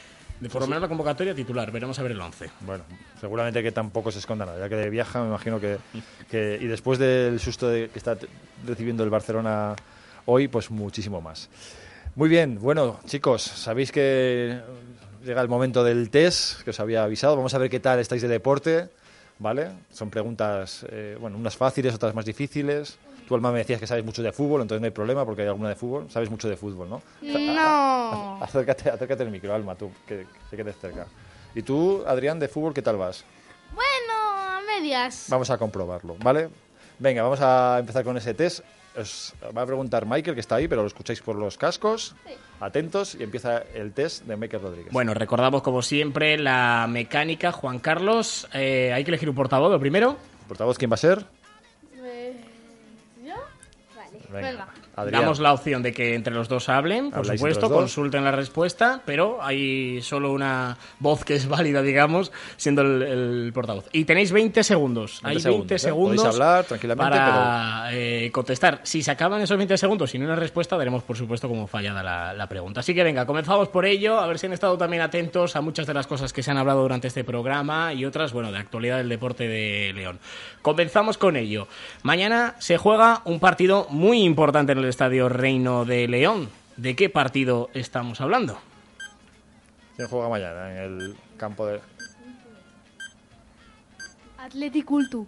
[0.41, 2.51] De por lo menos la convocatoria titular, veremos a ver el 11.
[2.61, 2.85] Bueno,
[3.21, 5.79] seguramente que tampoco se esconda nada, ya que de viaja me imagino que,
[6.31, 8.17] que- y después del susto de, que está
[8.67, 9.75] recibiendo el Barcelona
[10.27, 11.49] hoy, pues muchísimo más.
[12.15, 14.61] Muy bien, bueno chicos, sabéis que
[15.25, 17.35] llega el momento del test que os había avisado.
[17.37, 18.89] Vamos a ver qué tal estáis de deporte,
[19.41, 19.69] ¿vale?
[19.93, 22.97] Son preguntas, eh, bueno, unas fáciles, otras más difíciles.
[23.29, 25.49] Tú, Alma, me decías que sabes mucho de fútbol, entonces no hay problema porque hay
[25.49, 26.11] alguna de fútbol.
[26.11, 27.03] Sabes mucho de fútbol, ¿no?
[27.21, 28.39] No.
[28.43, 31.07] Acércate, acércate al micro, Alma, tú, que, que quedes cerca.
[31.55, 33.27] Y tú, Adrián, de fútbol, ¿qué tal vas?
[33.75, 35.27] Bueno, a medias.
[35.29, 36.49] Vamos a comprobarlo, ¿vale?
[36.99, 38.61] Venga, vamos a empezar con ese test.
[38.97, 42.17] Os va a preguntar Michael, que está ahí, pero lo escucháis por los cascos.
[42.61, 44.93] Atentos, y empieza el test de Michael Rodríguez.
[44.93, 48.49] Bueno, recordamos como siempre la mecánica, Juan Carlos.
[48.55, 50.17] eh, hay que elegir un portavoz, lo primero.
[50.49, 51.27] ¿Portavoz quién va a ser?
[54.29, 54.35] Eh, ¿Yo?
[54.35, 54.53] Vale.
[54.53, 54.88] Venga.
[55.01, 55.23] Adrián.
[55.23, 59.03] Damos la opción de que entre los dos hablen, por Habláis supuesto, consulten la respuesta,
[59.05, 63.89] pero hay solo una voz que es válida, digamos, siendo el, el portavoz.
[63.93, 65.21] Y tenéis 20 segundos.
[65.23, 65.79] 20 hay 20 segundos, ¿eh?
[65.79, 68.81] segundos Podéis hablar tranquilamente, para eh, contestar.
[68.83, 72.33] Si se acaban esos 20 segundos sin una respuesta, daremos, por supuesto, como fallada la,
[72.33, 72.81] la pregunta.
[72.81, 74.19] Así que venga, comenzamos por ello.
[74.19, 76.59] A ver si han estado también atentos a muchas de las cosas que se han
[76.59, 80.19] hablado durante este programa y otras, bueno, de actualidad del deporte de León.
[80.63, 81.69] Comenzamos con ello.
[82.03, 86.49] Mañana se juega un partido muy importante en el Estadio Reino de León.
[86.77, 88.59] ¿De qué partido estamos hablando?
[89.97, 91.81] ¿Quién juega mañana en el campo de...?
[94.39, 95.27] Athletic Cultu.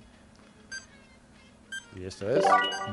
[1.96, 2.44] Y esto es...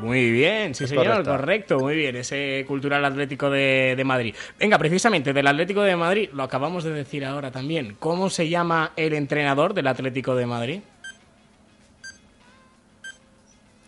[0.02, 4.34] Muy bien, sí Es señor, correcto, muy bien, ese cultural atlético de, de Madrid.
[4.60, 7.96] Venga, precisamente del Atlético de Madrid, lo acabamos de decir ahora también.
[8.00, 10.82] ¿Cómo se llama el entrenador del Atlético de Madrid?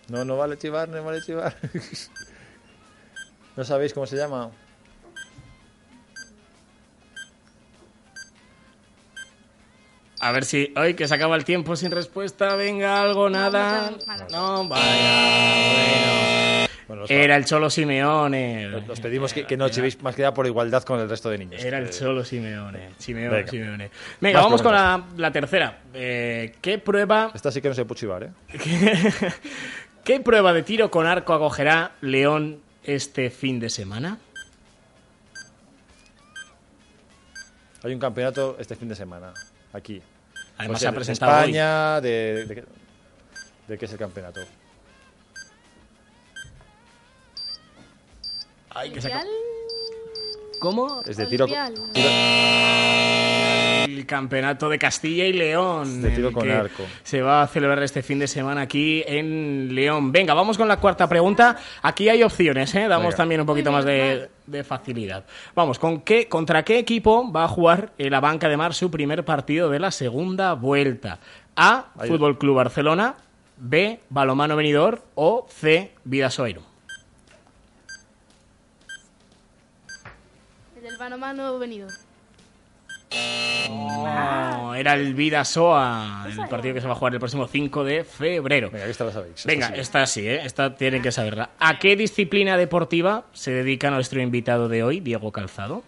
[0.10, 1.56] No, no vale chivar, no vale chivar.
[3.56, 4.50] ¿No sabéis cómo se llama?
[10.22, 13.92] A ver si hoy que se acaba el tiempo sin respuesta, venga algo, nada.
[14.32, 17.04] No, vaya, bueno.
[17.04, 18.68] los- Era el Cholo Simeone.
[18.90, 21.38] Os pedimos que, que no chivéis más que nada por igualdad con el resto de
[21.38, 21.64] niños.
[21.64, 22.90] Era el Cholo Simeone.
[22.98, 23.50] Simeone, Venga.
[23.50, 23.92] Simeone.
[24.20, 25.84] Venga, Más vamos con la tercera.
[25.94, 28.30] Eh, ¿Qué prueba Esta sí que no se puede chivar, ¿eh?
[30.04, 32.60] ¿Qué prueba de tiro con arco acogerá León
[32.96, 34.18] este fin de semana?
[37.84, 39.34] Hay un campeonato este fin de semana,
[39.72, 40.02] aquí.
[40.58, 41.32] Además, pues se ha presentado.
[41.32, 42.02] De España.
[42.02, 42.66] De,
[43.68, 44.42] de, qué es el campeonato?
[48.72, 49.00] Ay, que
[50.60, 51.02] ¿Cómo?
[51.06, 51.48] Es de tiro.
[53.98, 56.02] El campeonato de Castilla y León.
[56.02, 56.84] De tiro con arco.
[57.02, 60.12] Se va a celebrar este fin de semana aquí en León.
[60.12, 61.58] Venga, vamos con la cuarta pregunta.
[61.82, 62.88] Aquí hay opciones, ¿eh?
[62.88, 63.18] Damos Venga.
[63.18, 65.26] también un poquito más de, de facilidad.
[65.56, 69.26] Vamos, ¿con qué, ¿contra qué equipo va a jugar el Abanca de Mar su primer
[69.26, 71.20] partido de la segunda vuelta?
[71.56, 71.88] A.
[71.98, 72.10] Ahí.
[72.10, 73.16] Fútbol Club Barcelona.
[73.58, 74.00] B.
[74.10, 75.00] Balomano Benidorm.
[75.16, 75.94] O C.
[76.04, 76.62] Vidasoiro.
[80.78, 81.52] El del mano a
[83.70, 88.04] No, era el Vidasoa, el partido que se va a jugar el próximo 5 de
[88.04, 88.70] febrero.
[88.72, 89.46] Venga, esta la sabéis.
[89.46, 89.82] Venga, Esta sí.
[89.82, 90.42] esta sí, ¿eh?
[90.46, 91.50] esta tienen que saberla.
[91.60, 95.84] ¿A qué disciplina deportiva se dedica nuestro invitado de hoy, Diego Calzado?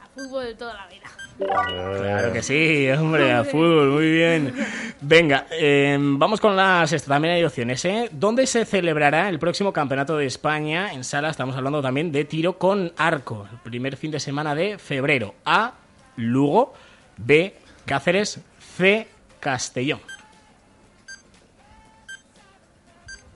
[0.00, 1.04] A fútbol de toda la vida.
[1.38, 4.54] Claro que sí, hombre, a fútbol, muy bien.
[5.00, 7.08] Venga, eh, vamos con la sexta.
[7.08, 8.08] También hay opciones, ¿eh?
[8.12, 11.30] ¿Dónde se celebrará el próximo campeonato de España en sala?
[11.30, 15.34] Estamos hablando también de tiro con arco, el primer fin de semana de febrero.
[15.44, 15.74] A.
[16.16, 16.74] Lugo.
[17.16, 17.54] B.
[17.84, 18.40] Cáceres.
[18.76, 19.08] C.
[19.40, 20.00] Castellón.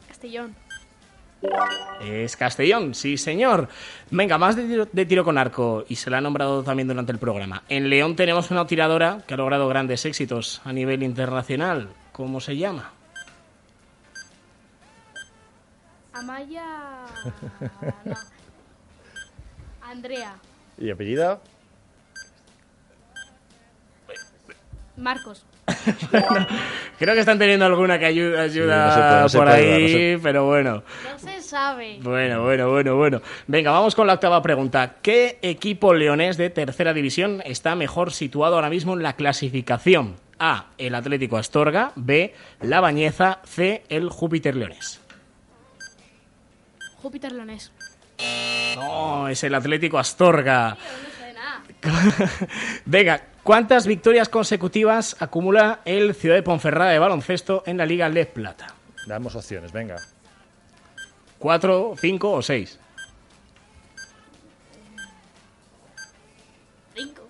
[0.07, 0.68] Castellón.
[2.01, 3.69] Es Castellón, sí señor.
[4.11, 7.13] Venga, más de tiro, de tiro con arco, y se la ha nombrado también durante
[7.13, 7.63] el programa.
[7.69, 11.91] En León tenemos una tiradora que ha logrado grandes éxitos a nivel internacional.
[12.13, 12.93] ¿Cómo se llama?
[16.13, 17.07] Amaya.
[18.05, 18.17] No.
[19.83, 20.37] Andrea.
[20.77, 21.41] ¿Y apellida?
[24.97, 25.45] Marcos.
[26.99, 30.83] Creo que están teniendo alguna que ayuda, no puede, por ahí, no se- pero bueno.
[31.11, 31.99] No se sabe.
[32.03, 33.23] Bueno, bueno, bueno, bueno.
[33.47, 34.97] Venga, vamos con la octava pregunta.
[35.03, 40.17] ¿Qué equipo leonés de tercera división está mejor situado ahora mismo en la clasificación?
[40.41, 40.67] A.
[40.79, 41.93] El Atlético Astorga.
[41.97, 42.35] B.
[42.61, 43.41] La Bañeza.
[43.45, 43.83] C.
[43.89, 45.01] El Júpiter Leones.
[47.03, 47.73] Júpiter Leonés.
[48.77, 50.71] No, es el Atlético Astorga.
[50.71, 50.77] No
[51.27, 51.63] sé nada.
[52.85, 58.27] Venga, ¿cuántas victorias consecutivas acumula el Ciudad de Ponferrada de baloncesto en la Liga Les
[58.27, 58.75] Plata?
[59.07, 59.97] Damos opciones, venga.
[61.39, 62.79] ¿Cuatro, cinco o seis?
[66.95, 67.23] Cinco.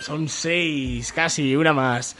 [0.00, 2.16] Son seis, casi, una más.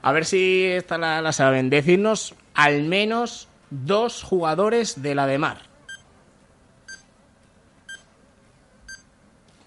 [0.00, 1.68] A ver si esta la, la saben.
[1.68, 5.58] Decirnos al menos dos jugadores de la de mar.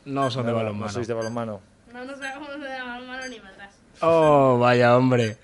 [0.05, 0.85] No son de No, balonmano.
[0.87, 1.68] No sois de balonmano.
[1.93, 3.75] No nos de la mano ni para atrás.
[4.01, 5.37] Oh, vaya hombre.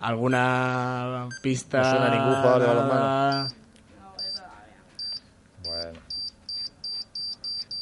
[0.00, 1.78] ¿Alguna pista?
[1.78, 3.00] No suena ningún jugador de balonmano.
[3.00, 3.48] Nada?
[5.64, 5.98] Bueno.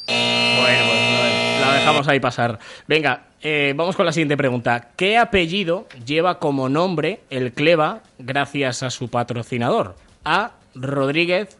[0.06, 2.58] Bueno, pues la dejamos ahí pasar.
[2.86, 4.88] Venga, eh, vamos con la siguiente pregunta.
[4.96, 9.94] ¿Qué apellido lleva como nombre el Cleva gracias a su patrocinador?
[10.24, 10.52] A.
[10.74, 11.58] Rodríguez.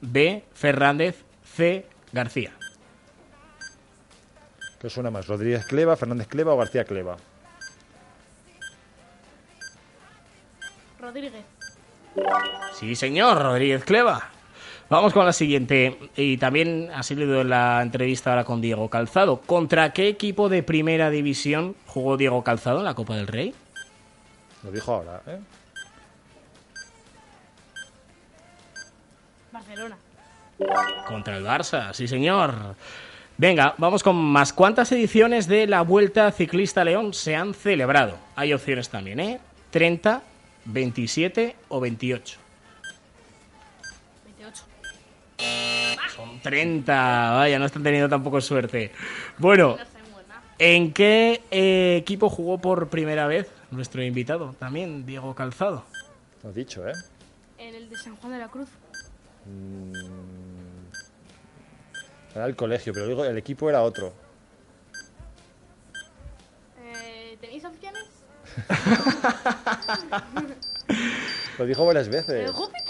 [0.00, 0.44] B.
[0.54, 1.24] Fernández.
[1.42, 1.86] C.
[2.12, 2.52] García.
[4.86, 5.26] ¿Qué suena más?
[5.26, 7.16] ¿Rodríguez Cleva, Fernández Cleva o García Cleva?
[11.00, 11.44] Rodríguez.
[12.72, 14.30] Sí, señor, Rodríguez Cleva.
[14.88, 15.98] Vamos con la siguiente.
[16.14, 19.40] Y también ha salido en la entrevista ahora con Diego Calzado.
[19.40, 23.52] ¿Contra qué equipo de primera división jugó Diego Calzado en la Copa del Rey?
[24.62, 25.40] Lo dijo ahora, ¿eh?
[29.50, 29.96] Barcelona.
[31.08, 32.76] Contra el Barça, sí señor.
[33.38, 34.54] Venga, vamos con más.
[34.54, 38.16] ¿Cuántas ediciones de la Vuelta Ciclista León se han celebrado?
[38.34, 39.40] Hay opciones también, ¿eh?
[39.72, 40.22] 30,
[40.64, 42.38] 27 o 28.
[44.24, 44.64] 28.
[46.16, 48.92] Son 30, vaya, no están teniendo tampoco suerte.
[49.36, 49.76] Bueno,
[50.58, 54.54] ¿en qué eh, equipo jugó por primera vez nuestro invitado?
[54.58, 55.84] También, Diego Calzado.
[56.42, 56.94] Lo has dicho, ¿eh?
[57.58, 58.68] En el de San Juan de la Cruz.
[62.36, 64.12] Era el colegio, pero digo, el equipo era otro.
[66.78, 68.04] Eh, ¿Tenéis opciones?
[71.58, 72.46] Lo dijo varias veces.
[72.46, 72.84] ¿El Júpiter?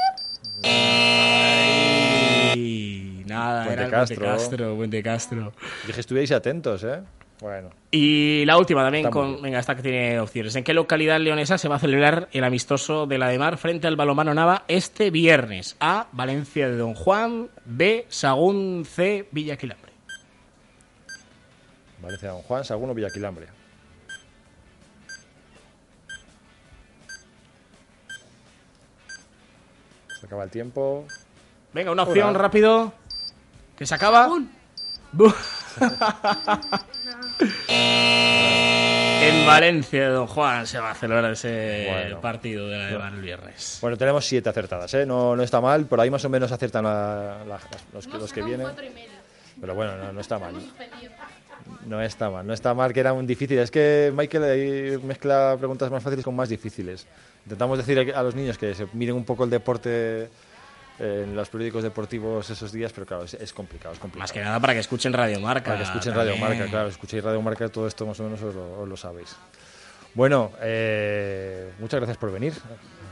[2.57, 4.17] Y nada, Puente era el Castro.
[4.17, 5.53] Puente Castro, Puente Castro.
[5.87, 7.03] Dije, estuvierais atentos, ¿eh?
[7.41, 7.69] Bueno.
[7.91, 10.57] Y la última también, con, venga, esta que tiene opciones.
[10.57, 13.87] ¿En qué localidad leonesa se va a celebrar el amistoso de la de Mar frente
[13.87, 15.77] al balomano Nava este viernes?
[15.81, 16.07] A.
[16.13, 17.49] Valencia de Don Juan.
[17.67, 18.07] B.
[18.09, 18.85] Sagún.
[18.87, 19.29] C.
[19.33, 19.93] Villa Quilambre.
[22.01, 23.47] Valencia Don Juan, Saguno, Villaquilambre.
[30.21, 31.07] Se acaba el tiempo.
[31.73, 32.39] Venga, una opción Hola.
[32.39, 32.93] rápido.
[33.77, 34.29] Que se acaba.
[35.13, 35.35] Bu-
[37.69, 43.79] en En Valencia, don Juan, se va a celebrar ese partido de la el viernes.
[43.81, 45.07] Bueno, tenemos siete acertadas, ¿eh?
[45.07, 45.87] No, no está mal.
[45.87, 46.53] Por ahí más o menos
[46.85, 47.59] la- la-
[47.93, 48.67] los, que- los que vienen.
[49.61, 50.55] Pero bueno, no, no está mal.
[51.87, 53.65] No está mal, no está mal que eran difíciles.
[53.65, 57.07] Es que Michael ahí mezcla preguntas más fáciles con más difíciles.
[57.45, 60.29] Intentamos decir a los niños que se miren un poco el deporte
[60.99, 64.23] en los periódicos deportivos esos días, pero claro, es, es complicado, es complicado.
[64.23, 65.73] Más que nada para que escuchen Radio Marca.
[65.73, 66.35] Para que escuchen también.
[66.35, 68.97] Radio Marca, claro, escuchéis Radio Marca, todo esto más o menos os lo, os lo
[68.97, 69.37] sabéis.
[70.15, 72.55] Bueno, eh, muchas gracias por venir.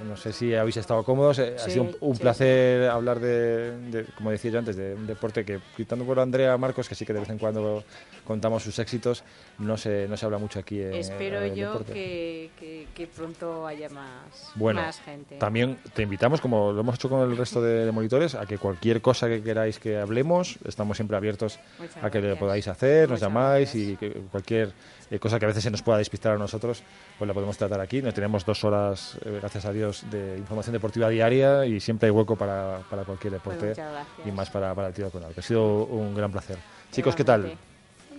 [0.03, 1.39] No sé si habéis estado cómodos.
[1.39, 2.23] Eh, ha sido un, un sí.
[2.23, 6.57] placer hablar de, de, como decía yo antes, de un deporte que, quitando por Andrea
[6.57, 7.85] Marcos, que sí que de vez en cuando
[8.27, 9.23] contamos sus éxitos,
[9.59, 13.07] no se, no se habla mucho aquí en Espero en el yo que, que- que
[13.07, 15.37] pronto haya más, Bueno, más gente.
[15.37, 18.59] también te invitamos, como lo hemos hecho con el resto de, de monitores, a que
[18.59, 23.11] cualquier cosa que queráis que hablemos, estamos siempre abiertos Muchas a que lo podáis hacer,
[23.11, 24.73] nos llamáis y que cualquier
[25.11, 26.83] eh, cosa que a veces se nos pueda despistar a nosotros,
[27.19, 28.03] pues la podemos tratar aquí.
[28.03, 32.11] Nos tenemos dos horas, eh, gracias a Dios, de información deportiva diaria y siempre hay
[32.11, 34.07] hueco para, para cualquier deporte Pues gracias.
[34.27, 35.41] y más para, para el tiro con arco.
[35.41, 36.59] Ha sido un gran placer.
[36.93, 37.57] Chicos, ¿qué tal?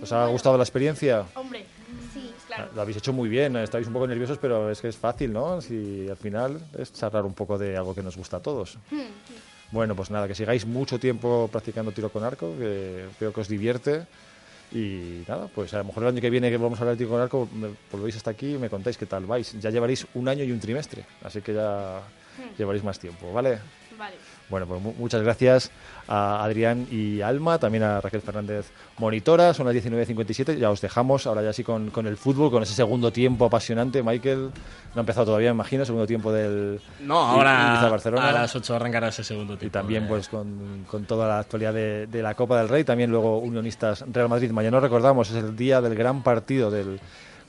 [0.01, 1.25] ¿Os ha gustado la experiencia?
[1.35, 1.65] Hombre,
[2.13, 2.69] sí, claro.
[2.75, 5.61] Lo habéis hecho muy bien, estáis un poco nerviosos, pero es que es fácil, ¿no?
[5.61, 8.77] Si al final es charlar un poco de algo que nos gusta a todos.
[9.71, 13.47] Bueno, pues nada, que sigáis mucho tiempo practicando tiro con arco, que veo que os
[13.47, 14.05] divierte.
[14.71, 17.07] Y nada, pues a lo mejor el año que viene que vamos a hablar de
[17.07, 19.57] con arco, me volvéis hasta aquí y me contáis qué tal vais.
[19.59, 22.01] Ya llevaréis un año y un trimestre, así que ya
[22.57, 23.59] llevaréis más tiempo, ¿vale?
[23.97, 24.15] Vale.
[24.49, 25.71] Bueno, pues mu- muchas gracias
[26.07, 28.67] a Adrián y Alma, también a Raquel Fernández
[28.99, 32.61] Monitora, son las 19.57, ya os dejamos, ahora ya sí con, con el fútbol, con
[32.61, 34.51] ese segundo tiempo apasionante, Michael,
[34.93, 38.29] no ha empezado todavía, me imagino, segundo tiempo del No, ahora Ibiza Barcelona.
[38.29, 39.79] a las 8 arrancará ese segundo Y tiempo.
[39.79, 43.09] también de- pues con, con toda la actualidad de, de la Copa del Rey, también
[43.09, 44.51] luego Unionistas Real Madrid.
[44.51, 46.99] Mañana recordamos, es el día del gran partido del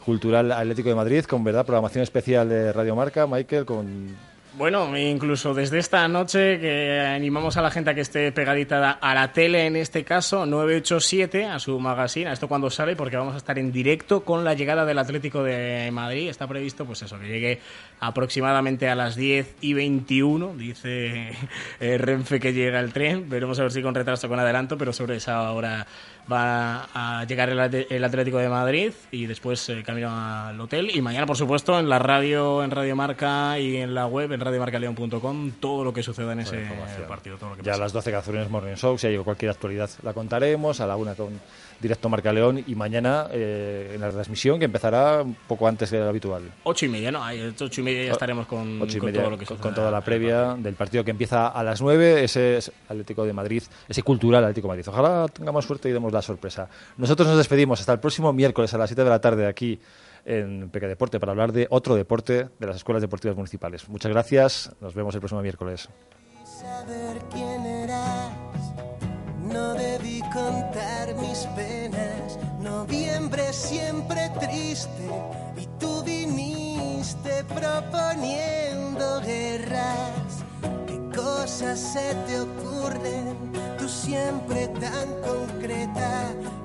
[0.04, 4.16] Cultural Atlético de Madrid, con verdad programación especial de Radio Marca, Michael, con
[4.56, 9.14] Bueno, incluso desde esta noche que animamos a la gente a que esté pegadita a
[9.14, 13.34] la tele, en este caso 987, a su magazine, a esto cuando sale, porque vamos
[13.34, 16.30] a estar en directo con la llegada del Atlético de Madrid.
[16.30, 17.60] Está previsto, pues eso, que llegue
[18.00, 21.32] aproximadamente a las 10 y 21, dice
[21.80, 23.28] eh, Renfe que llega el tren.
[23.28, 25.86] Veremos a ver si con retraso o con adelanto, pero sobre esa hora
[26.30, 30.90] va a llegar el, el Atlético de Madrid y después eh, camino al hotel.
[30.94, 34.40] Y mañana, por supuesto, en la radio, en Radio Marca y en la web, en
[34.40, 36.58] radiomarcaleon.com, todo lo que suceda en ese
[37.08, 37.36] partido.
[37.36, 40.12] Todo lo que ya a las 12 Cazurones Morning Show, si hay cualquier actualidad la
[40.12, 41.40] contaremos, a la una con
[41.80, 45.98] directo Marca León y mañana eh, en la transmisión que empezará un poco antes de
[45.98, 46.42] lo habitual.
[46.64, 47.22] Ocho y media, ¿no?
[47.60, 49.74] Ocho y media ya estaremos con, Ocho y con media, todo lo que con, con
[49.74, 53.62] toda la previa del partido que empieza a las 9, ese es Atlético de Madrid,
[53.88, 54.88] ese cultural Atlético de Madrid.
[54.88, 56.68] Ojalá tengamos suerte y demos la sorpresa.
[56.96, 59.78] Nosotros nos despedimos hasta el próximo miércoles a las 7 de la tarde aquí
[60.24, 63.88] en Peque Deporte para hablar de otro deporte de las escuelas deportivas municipales.
[63.88, 65.88] Muchas gracias, nos vemos el próximo miércoles.
[66.44, 68.95] saber quién eras.
[69.52, 72.38] No debí contar mis penas.
[72.60, 75.08] Noviembre siempre triste
[75.56, 80.44] y tú viniste proponiendo guerras.
[80.86, 83.36] ¿Qué cosas se te ocurren?
[83.78, 86.24] Tú siempre tan concreta.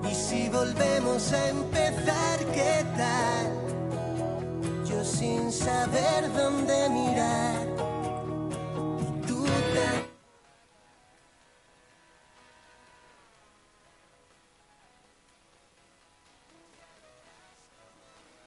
[0.09, 4.85] Y si volvemos a empezar, ¿qué tal?
[4.85, 7.71] Yo sin saber dónde mirar.